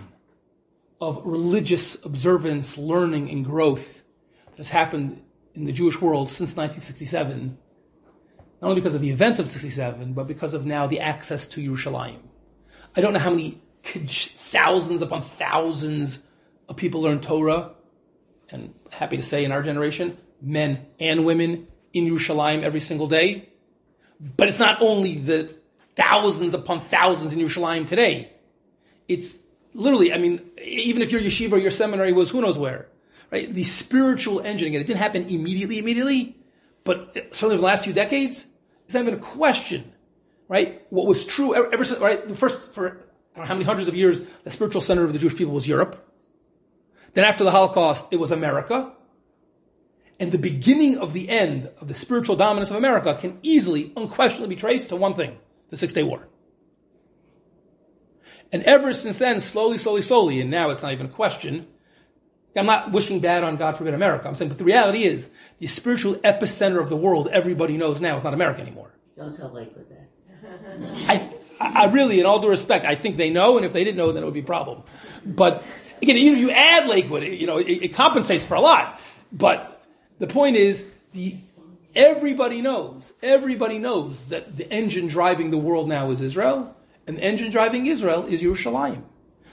[0.99, 4.03] of religious observance, learning, and growth
[4.51, 5.21] that has happened
[5.53, 7.57] in the Jewish world since 1967,
[8.61, 11.61] not only because of the events of 67, but because of now the access to
[11.61, 12.21] Yerushalayim.
[12.95, 16.19] I don't know how many thousands upon thousands
[16.67, 17.71] of people learn Torah,
[18.49, 23.49] and happy to say in our generation, men and women in Yerushalayim every single day.
[24.19, 25.53] But it's not only the
[25.95, 28.31] thousands upon thousands in Yerushalayim today.
[29.07, 29.39] It's
[29.73, 32.89] literally, I mean, even if your yeshiva or your seminary was who knows where,
[33.31, 33.53] right?
[33.53, 36.37] The spiritual engine, again, it didn't happen immediately, immediately,
[36.83, 38.47] but certainly over the last few decades,
[38.85, 39.91] it's not even a question,
[40.51, 40.81] right?
[40.89, 42.27] What was true ever, ever since, right?
[42.27, 45.13] The first, for I don't know how many hundreds of years, the spiritual center of
[45.13, 46.05] the Jewish people was Europe.
[47.13, 48.91] Then after the Holocaust, it was America.
[50.19, 54.53] And the beginning of the end of the spiritual dominance of America can easily, unquestionably
[54.53, 55.39] be traced to one thing,
[55.69, 56.27] the Six Day War.
[58.51, 61.67] And ever since then, slowly, slowly, slowly, and now it's not even a question.
[62.57, 64.27] I'm not wishing bad on God forbid America.
[64.27, 68.17] I'm saying, but the reality is, the spiritual epicenter of the world, everybody knows now,
[68.17, 68.91] is not America anymore.
[69.15, 70.00] Don't tell Lakewood that.
[71.07, 73.97] I, I really, in all due respect, I think they know, and if they didn't
[73.97, 74.83] know, then it would be a problem.
[75.25, 75.63] But
[76.01, 78.99] again, you, you add Lakewood, you know, it, it compensates for a lot.
[79.31, 79.85] But
[80.19, 81.37] the point is, the
[81.95, 86.75] everybody knows, everybody knows that the engine driving the world now is Israel,
[87.07, 89.03] and the engine driving Israel is Yerushalayim.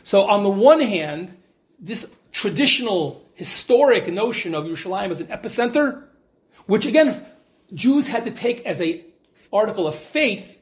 [0.03, 1.37] So on the one hand,
[1.79, 6.05] this traditional, historic notion of Yerushalayim as an epicenter,
[6.67, 7.25] which again,
[7.75, 9.05] Jews had to take as a
[9.53, 10.58] article of faith,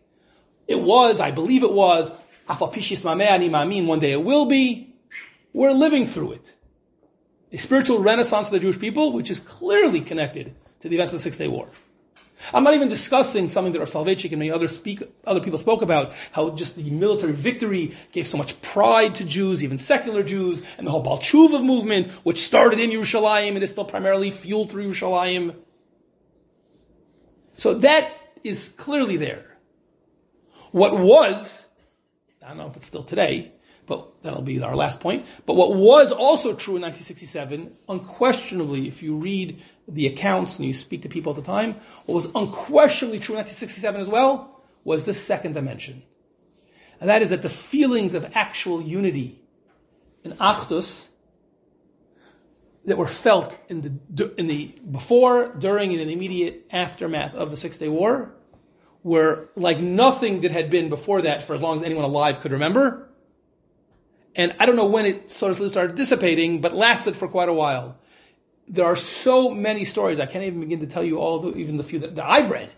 [0.66, 2.12] it was, I believe it was,
[2.48, 4.94] one day it will be.
[5.52, 6.54] We're living through it.
[7.52, 11.18] A spiritual renaissance of the Jewish people, which is clearly connected to the events of
[11.18, 11.68] the Six Day War.
[12.52, 15.80] I'm not even discussing something that Rav Soloveitchik and many other, speak, other people spoke
[15.80, 20.62] about, how just the military victory gave so much pride to Jews, even secular Jews,
[20.76, 24.70] and the whole Baal Tshuva movement, which started in Yerushalayim and is still primarily fueled
[24.70, 25.56] through Yerushalayim.
[27.54, 28.12] So that
[28.44, 29.45] is clearly there.
[30.76, 31.64] What was,
[32.44, 33.50] I don't know if it's still today,
[33.86, 35.24] but that'll be our last point.
[35.46, 40.74] But what was also true in 1967, unquestionably, if you read the accounts and you
[40.74, 45.06] speak to people at the time, what was unquestionably true in 1967 as well was
[45.06, 46.02] the second dimension.
[47.00, 49.40] And that is that the feelings of actual unity
[50.24, 51.08] in Achdus
[52.84, 57.50] that were felt in the, in the before, during, and in the immediate aftermath of
[57.50, 58.34] the Six Day War
[59.06, 62.52] were like nothing that had been before that for as long as anyone alive could
[62.52, 63.08] remember.
[64.34, 67.52] And I don't know when it sort of started dissipating, but lasted for quite a
[67.52, 67.96] while
[68.68, 70.18] there are so many stories.
[70.18, 72.50] I can't even begin to tell you all, the, even the few that, that, I've
[72.50, 72.70] read,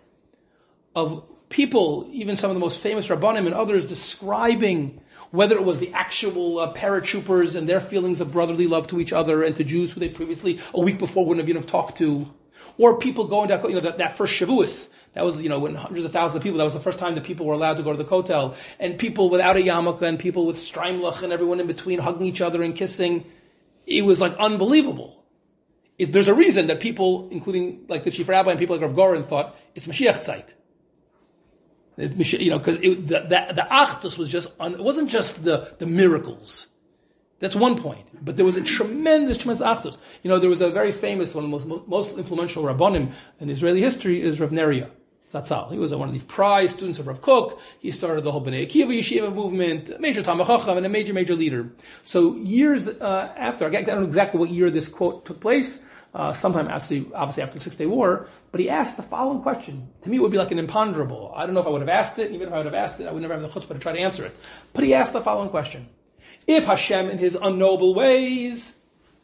[0.95, 5.01] of people, even some of the most famous rabbanim and others, describing
[5.31, 9.12] whether it was the actual uh, paratroopers and their feelings of brotherly love to each
[9.12, 11.99] other and to Jews who they previously a week before wouldn't have even have talked
[11.99, 12.33] to,
[12.77, 14.91] or people going to you know that, that first Shavuos.
[15.15, 16.59] That was you know when hundreds of thousands of people.
[16.59, 18.99] That was the first time that people were allowed to go to the kotel, and
[18.99, 22.63] people without a yarmulke and people with streimlach and everyone in between hugging each other
[22.63, 23.25] and kissing.
[23.87, 25.19] It was like unbelievable
[25.99, 29.25] there's a reason that people, including like the chief rabbi and people like Rav Goren,
[29.25, 30.55] thought it's Mashiach Zeit.
[31.97, 35.87] You know, because the, the, the Achdus was just, on, it wasn't just the, the
[35.87, 36.68] miracles.
[37.41, 38.07] That's one point.
[38.24, 39.99] But there was a tremendous, tremendous Achdus.
[40.22, 43.49] You know, there was a very famous, one of the most, most influential Rabbonim in
[43.51, 44.91] Israeli history is Rav Neria.
[45.28, 45.70] Zatzal.
[45.70, 47.61] He was one of the prize students of Rav Kook.
[47.80, 51.12] He started the whole Bnei Akiva Yeshiva movement, a major Talmud Chacham, and a major,
[51.12, 51.70] major leader.
[52.03, 55.80] So years uh, after, I don't know exactly what year this quote took place,
[56.14, 59.89] uh, sometime actually, obviously after the Six Day War, but he asked the following question.
[60.01, 61.30] To me, it would be like an imponderable.
[61.36, 62.99] I don't know if I would have asked it, even if I would have asked
[62.99, 64.34] it, I would never have the chutzpah to try to answer it.
[64.72, 65.89] But he asked the following question.
[66.49, 68.78] If Hashem, in his unknowable ways,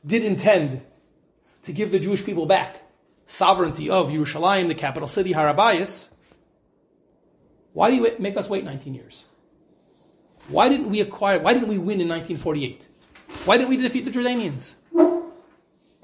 [0.04, 0.82] did intend
[1.62, 2.82] to give the Jewish people back
[3.24, 6.10] sovereignty of Yerushalayim, the capital city, Harabayas,
[7.72, 9.24] why do you make us wait 19 years?
[10.48, 12.88] Why didn't we acquire, why didn't we win in 1948?
[13.46, 14.76] Why didn't we defeat the Jordanians?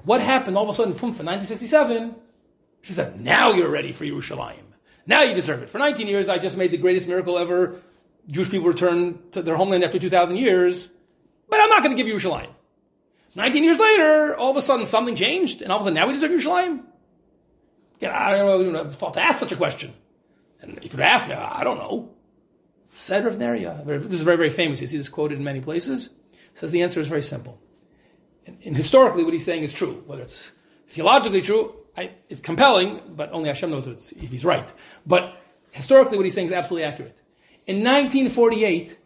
[0.03, 2.15] What happened all of a sudden, pum, for 1967?
[2.81, 4.63] She said, now you're ready for Yerushalayim.
[5.05, 5.69] Now you deserve it.
[5.69, 7.79] For 19 years, I just made the greatest miracle ever.
[8.27, 10.89] Jewish people returned to their homeland after 2,000 years,
[11.51, 12.49] but I'm not going to give you Yerushalayim.
[13.35, 16.07] 19 years later, all of a sudden something changed, and all of a sudden now
[16.07, 16.81] we deserve Yerushalayim?
[17.99, 19.93] Yeah, I don't know, I thought to ask such a question.
[20.59, 22.09] And if you'd ask me, I don't know.
[22.89, 23.85] Said Rav Neria.
[23.85, 24.81] This is very, very famous.
[24.81, 26.09] You see this quoted in many places.
[26.55, 27.59] Says the answer is very simple
[28.45, 30.03] and, and, historically what he's saying is true.
[30.05, 30.51] Whether it's
[30.87, 34.71] theologically true, I, it's compelling, but only Hashem knows if, if he's right.
[35.05, 35.37] But
[35.71, 37.19] historically what he's saying is absolutely accurate.
[37.67, 38.97] In 1948,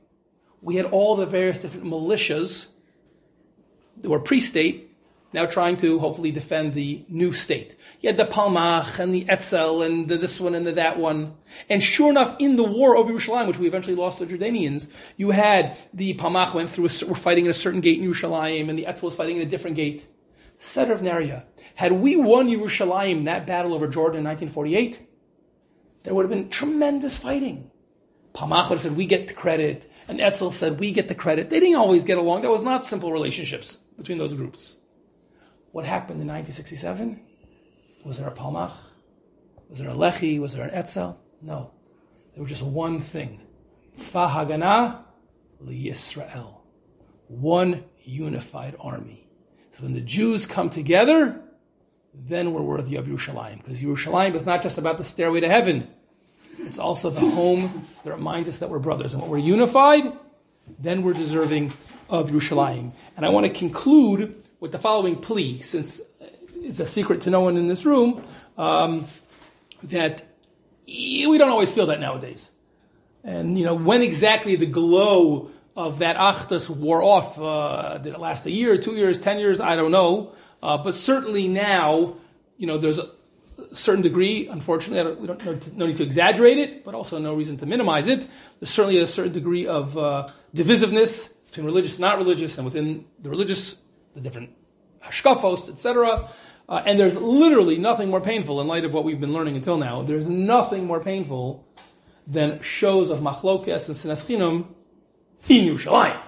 [0.65, 2.67] we had all the various different militias
[3.97, 4.91] that were pre-state
[5.31, 7.75] now trying to hopefully defend the new state.
[8.01, 11.35] You had the Palmach and the Etzel and the this one and the that one.
[11.69, 14.91] And sure enough, in the war over Yerushalayim, which we eventually lost to the Jordanians,
[15.17, 18.67] you had the Palmach went through, a, were fighting in a certain gate in Yerushalayim,
[18.69, 20.07] and the Etzel was fighting in a different gate.
[20.57, 21.43] Seder of Neria.
[21.75, 25.05] Had we won Yerushalayim, that battle over Jordan in 1948,
[26.03, 27.69] there would have been tremendous fighting.
[28.33, 31.49] Palmach would have said, we get the credit, and Etzel said, we get the credit.
[31.49, 32.41] They didn't always get along.
[32.41, 34.79] There was not simple relationships between those groups.
[35.71, 37.19] What happened in 1967?
[38.05, 38.73] Was there a Palmach?
[39.69, 40.39] Was there a Lechi?
[40.39, 41.19] Was there an Etzel?
[41.41, 41.71] No.
[42.33, 43.41] There was just one thing.
[43.95, 45.03] Tzva Haganah
[45.63, 46.57] Yisrael.
[47.27, 49.27] One unified army.
[49.71, 51.41] So when the Jews come together,
[52.13, 53.57] then we're worthy of Yerushalayim.
[53.57, 55.87] Because Yerushalayim is not just about the stairway to heaven.
[56.65, 59.13] It's also the home that reminds us that we're brothers.
[59.13, 60.11] And when we're unified,
[60.79, 61.73] then we're deserving
[62.09, 62.91] of Yerushalayim.
[63.15, 66.01] And I want to conclude with the following plea, since
[66.55, 68.23] it's a secret to no one in this room,
[68.57, 69.05] um,
[69.83, 70.23] that
[70.87, 72.51] we don't always feel that nowadays.
[73.23, 78.19] And, you know, when exactly the glow of that Achdus wore off, uh, did it
[78.19, 79.59] last a year, two years, ten years?
[79.59, 80.31] I don't know.
[80.63, 82.15] Uh, but certainly now,
[82.57, 82.99] you know, there's
[83.73, 87.33] certain degree, unfortunately, don't, we don't no, no, need to exaggerate it, but also no
[87.33, 88.27] reason to minimize it.
[88.59, 93.05] There's certainly a certain degree of uh, divisiveness between religious and not religious, and within
[93.19, 93.77] the religious
[94.13, 94.51] the different
[95.03, 96.27] hashkafos, etc.
[96.67, 99.77] Uh, and there's literally nothing more painful in light of what we've been learning until
[99.77, 100.01] now.
[100.01, 101.67] There's nothing more painful
[102.25, 104.65] than shows of machlokes and sinas
[105.47, 106.19] in Yerushalayim.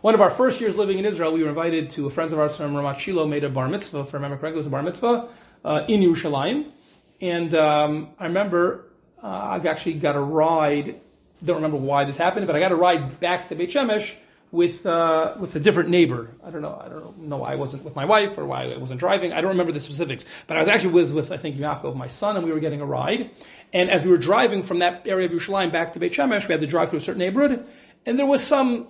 [0.00, 2.56] One of our first years living in Israel, we were invited to friends of ours
[2.56, 4.82] from Ramat Shlomo made a bar mitzvah, if I remember correctly, it was a bar
[4.82, 5.28] mitzvah
[5.64, 6.72] uh, in Yerushalayim.
[7.20, 8.86] And um, I remember
[9.22, 9.26] uh,
[9.62, 11.00] I actually got a ride,
[11.44, 14.14] don't remember why this happened, but I got a ride back to Beit Shemesh
[14.50, 16.30] with uh, with a different neighbor.
[16.44, 16.80] I don't know.
[16.82, 19.32] I don't know why I wasn't with my wife or why I wasn't driving.
[19.32, 20.24] I don't remember the specifics.
[20.46, 22.80] But I was actually with with I think Yaakov, my son, and we were getting
[22.80, 23.30] a ride.
[23.72, 26.52] And as we were driving from that area of Yerushalayim back to Beit Shemesh, we
[26.52, 27.66] had to drive through a certain neighborhood,
[28.06, 28.86] and there was some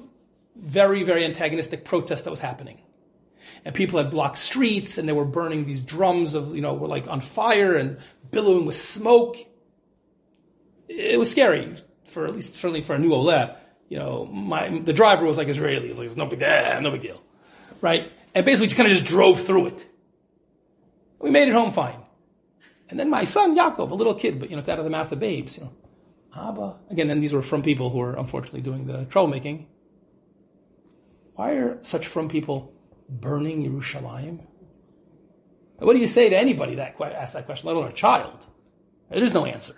[0.56, 2.80] very very antagonistic protest that was happening.
[3.64, 6.86] And people had blocked streets, and they were burning these drums of you know were
[6.86, 7.98] like on fire and
[8.30, 9.36] billowing with smoke.
[10.88, 13.54] It was scary for at least certainly for a new Oleh
[13.88, 15.86] you know, my, the driver was like Israeli.
[15.86, 17.22] He's like, it's no big, eh, no big deal.
[17.80, 18.12] Right?
[18.34, 19.86] And basically just kind of just drove through it.
[21.18, 21.96] We made it home fine.
[22.90, 24.90] And then my son, Yaakov, a little kid, but you know, it's out of the
[24.90, 25.72] mouth of babes, you know.
[26.36, 26.76] Abba.
[26.90, 29.66] Again, then these were from people who were unfortunately doing the troublemaking.
[31.34, 32.72] Why are such from people
[33.08, 34.40] burning Yerushalayim?
[35.78, 38.46] What do you say to anybody that asks that question, let alone a child?
[39.10, 39.74] There is no answer.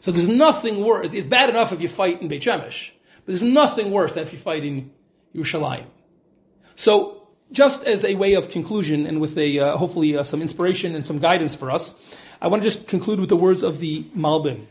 [0.00, 1.12] So there's nothing worse.
[1.12, 4.32] It's bad enough if you fight in Beit Shemesh, but there's nothing worse than if
[4.32, 4.92] you fight in
[5.34, 5.86] Yerushalayim.
[6.76, 10.94] So just as a way of conclusion and with a uh, hopefully uh, some inspiration
[10.94, 11.94] and some guidance for us,
[12.40, 14.66] I want to just conclude with the words of the Malbim.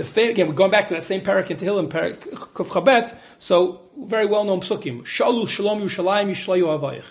[0.00, 2.20] The fa- again, we're going back to that same parak in Tehillim, parak
[2.54, 3.14] Kuf Chabet.
[3.38, 5.02] So very well known psukim.
[5.02, 7.04] Shalu shalom Yerushalayim yishlayu avayich.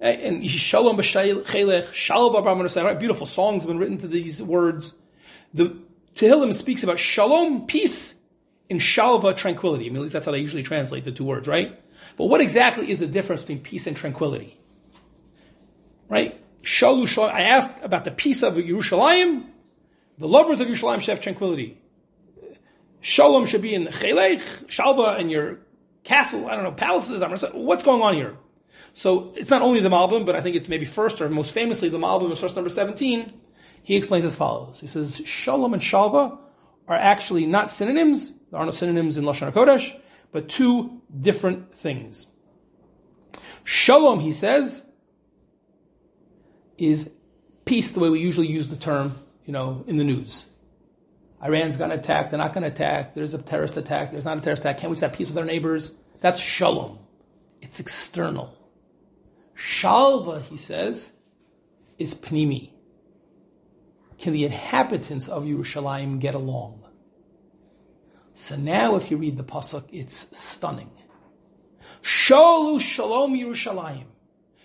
[0.00, 4.94] And Shalom b'shaylech, Shalva Beautiful songs have been written to these words.
[5.52, 5.76] The
[6.14, 8.14] Tehillim speaks about shalom, peace,
[8.70, 9.84] and shalva, tranquility.
[9.84, 11.78] I mean, at least that's how they usually translate the two words, right?
[12.16, 14.58] But what exactly is the difference between peace and tranquility?
[16.08, 16.40] Right?
[16.62, 17.30] Shalu shalom.
[17.34, 19.50] I asked about the peace of Yerushalayim.
[20.16, 21.82] The lovers of Yerushalayim should have tranquility.
[23.00, 25.60] Shalom should be in the chelech, shalva in your
[26.04, 27.22] castle, I don't know, palaces.
[27.22, 28.36] I'm say, What's going on here?
[28.94, 31.88] So it's not only the Malbim, but I think it's maybe first or most famously
[31.88, 33.32] the Malbim of source number 17
[33.86, 34.80] he explains as follows.
[34.80, 36.36] He says, Shalom and Shalva
[36.88, 38.32] are actually not synonyms.
[38.50, 39.96] There are no synonyms in Lashon HaKodesh,
[40.32, 42.26] but two different things.
[43.62, 44.84] Shalom, he says,
[46.78, 47.12] is
[47.64, 50.46] peace the way we usually use the term, you know, in the news.
[51.42, 54.38] Iran's going to attack, they're not going to attack, there's a terrorist attack, there's not
[54.38, 55.92] a terrorist attack, can't we have peace with our neighbors?
[56.20, 56.98] That's shalom.
[57.60, 58.56] It's external.
[59.54, 61.12] Shalva, he says,
[61.98, 62.70] is pnimi
[64.18, 66.82] can the inhabitants of Yerushalayim get along?
[68.34, 70.90] So now, if you read the pasuk, it's stunning.
[72.02, 74.06] Shalu shalom Yerushalayim.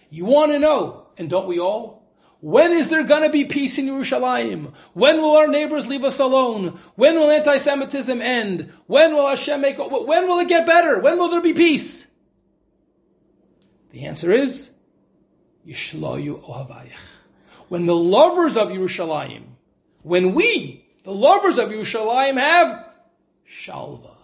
[0.09, 2.01] You want to know, and don't we all?
[2.42, 4.74] When is there going to be peace in Yerushalayim?
[4.94, 6.80] When will our neighbors leave us alone?
[6.96, 8.74] When will anti-Semitism end?
[8.88, 9.78] When will Hashem make?
[9.78, 11.00] When will it get better?
[11.00, 12.08] When will there be peace?
[13.92, 14.72] The answer is
[15.68, 16.98] Yishlayu Ohavayich
[17.72, 19.44] when the lovers of Yerushalayim,
[20.04, 22.86] when we, the lovers of Yerushalayim, have
[23.48, 24.18] shalva,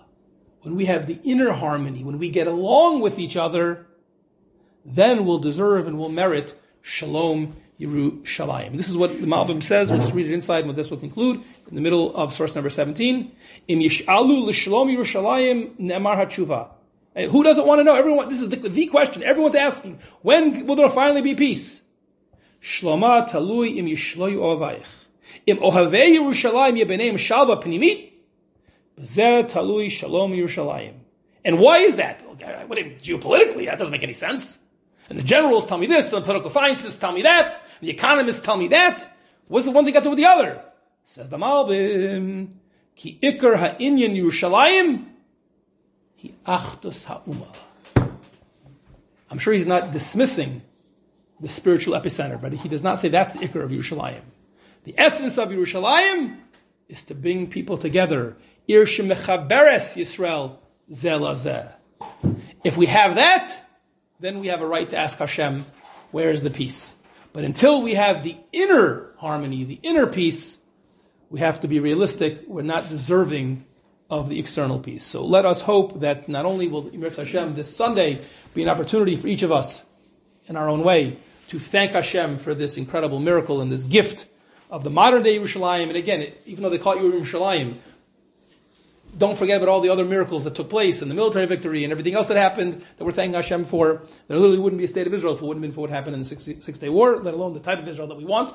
[0.64, 3.88] when we have the inner harmony, when we get along with each other,
[4.84, 8.76] then we'll deserve and we'll merit Shalom Yerushalayim.
[8.76, 9.92] This is what the Malbim says.
[9.92, 12.70] We'll just read it inside, and this will conclude in the middle of source number
[12.70, 13.32] 17.
[13.68, 16.70] Im yish'alu l'shalom Yerushalayim ne'emar hatshuva.
[17.30, 17.96] Who doesn't want to know?
[17.96, 19.24] Everyone, this is the, the question.
[19.24, 21.82] Everyone's asking, when will there finally be peace?
[22.62, 24.86] Shloma talui im yishloyu ovayich.
[25.46, 28.12] Im ohavei Yerushalayim yebeneim shalva pnimit.
[29.00, 30.94] B'zeh talui shalom Yerushalayim.
[31.46, 32.24] And why is that?
[32.24, 34.60] Uh, what, geopolitically, that doesn't make any sense.
[35.10, 38.42] And the generals tell me this, and the political scientists tell me that, the economists
[38.42, 39.10] tell me that.
[39.48, 40.62] What's the one thing got to do with the other?
[41.04, 42.50] Says the Malbim,
[42.96, 45.06] Ki ikar ha'inyan Yerushalayim,
[46.22, 48.10] hi achdus ha'umah.
[49.30, 50.64] I'm sure he's not dismissing
[51.40, 54.22] the spiritual epicenter, but he does not say that's the ikar of Yerushalayim.
[54.84, 56.38] The essence of Yerushalayim
[56.90, 58.36] is to bring people together.
[58.68, 60.58] Ir shemechaberes Yisrael
[60.92, 61.74] zelazeh.
[62.64, 63.64] If we have that,
[64.20, 65.66] then we have a right to ask Hashem,
[66.12, 66.96] where is the peace?
[67.34, 70.60] But until we have the inner harmony, the inner peace,
[71.30, 72.44] we have to be realistic.
[72.48, 73.66] We're not deserving
[74.10, 75.04] of the external peace.
[75.04, 78.20] So let us hope that not only will Emir Hashem this Sunday
[78.56, 79.84] be an opportunity for each of us
[80.46, 81.18] in our own way
[81.50, 84.26] to thank Hashem for this incredible miracle and this gift
[84.70, 85.90] of the modern day Yerushalayim.
[85.90, 87.76] And again, even though they call it Yerushalayim,
[89.18, 91.92] don't forget about all the other miracles that took place and the military victory and
[91.92, 94.04] everything else that happened that we're thanking Hashem for.
[94.28, 95.90] There literally wouldn't be a state of Israel if it wouldn't have been for what
[95.90, 98.54] happened in the Six, Day War, let alone the type of Israel that we want.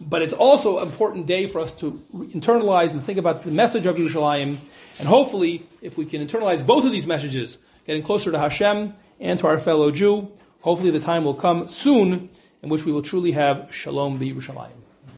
[0.00, 3.86] But it's also an important day for us to internalize and think about the message
[3.86, 4.58] of Yerushalayim.
[4.98, 9.38] And hopefully, if we can internalize both of these messages, getting closer to Hashem and
[9.38, 10.30] to our fellow Jew,
[10.62, 12.30] hopefully the time will come soon
[12.62, 14.81] in which we will truly have Shalom be Yerushalayim.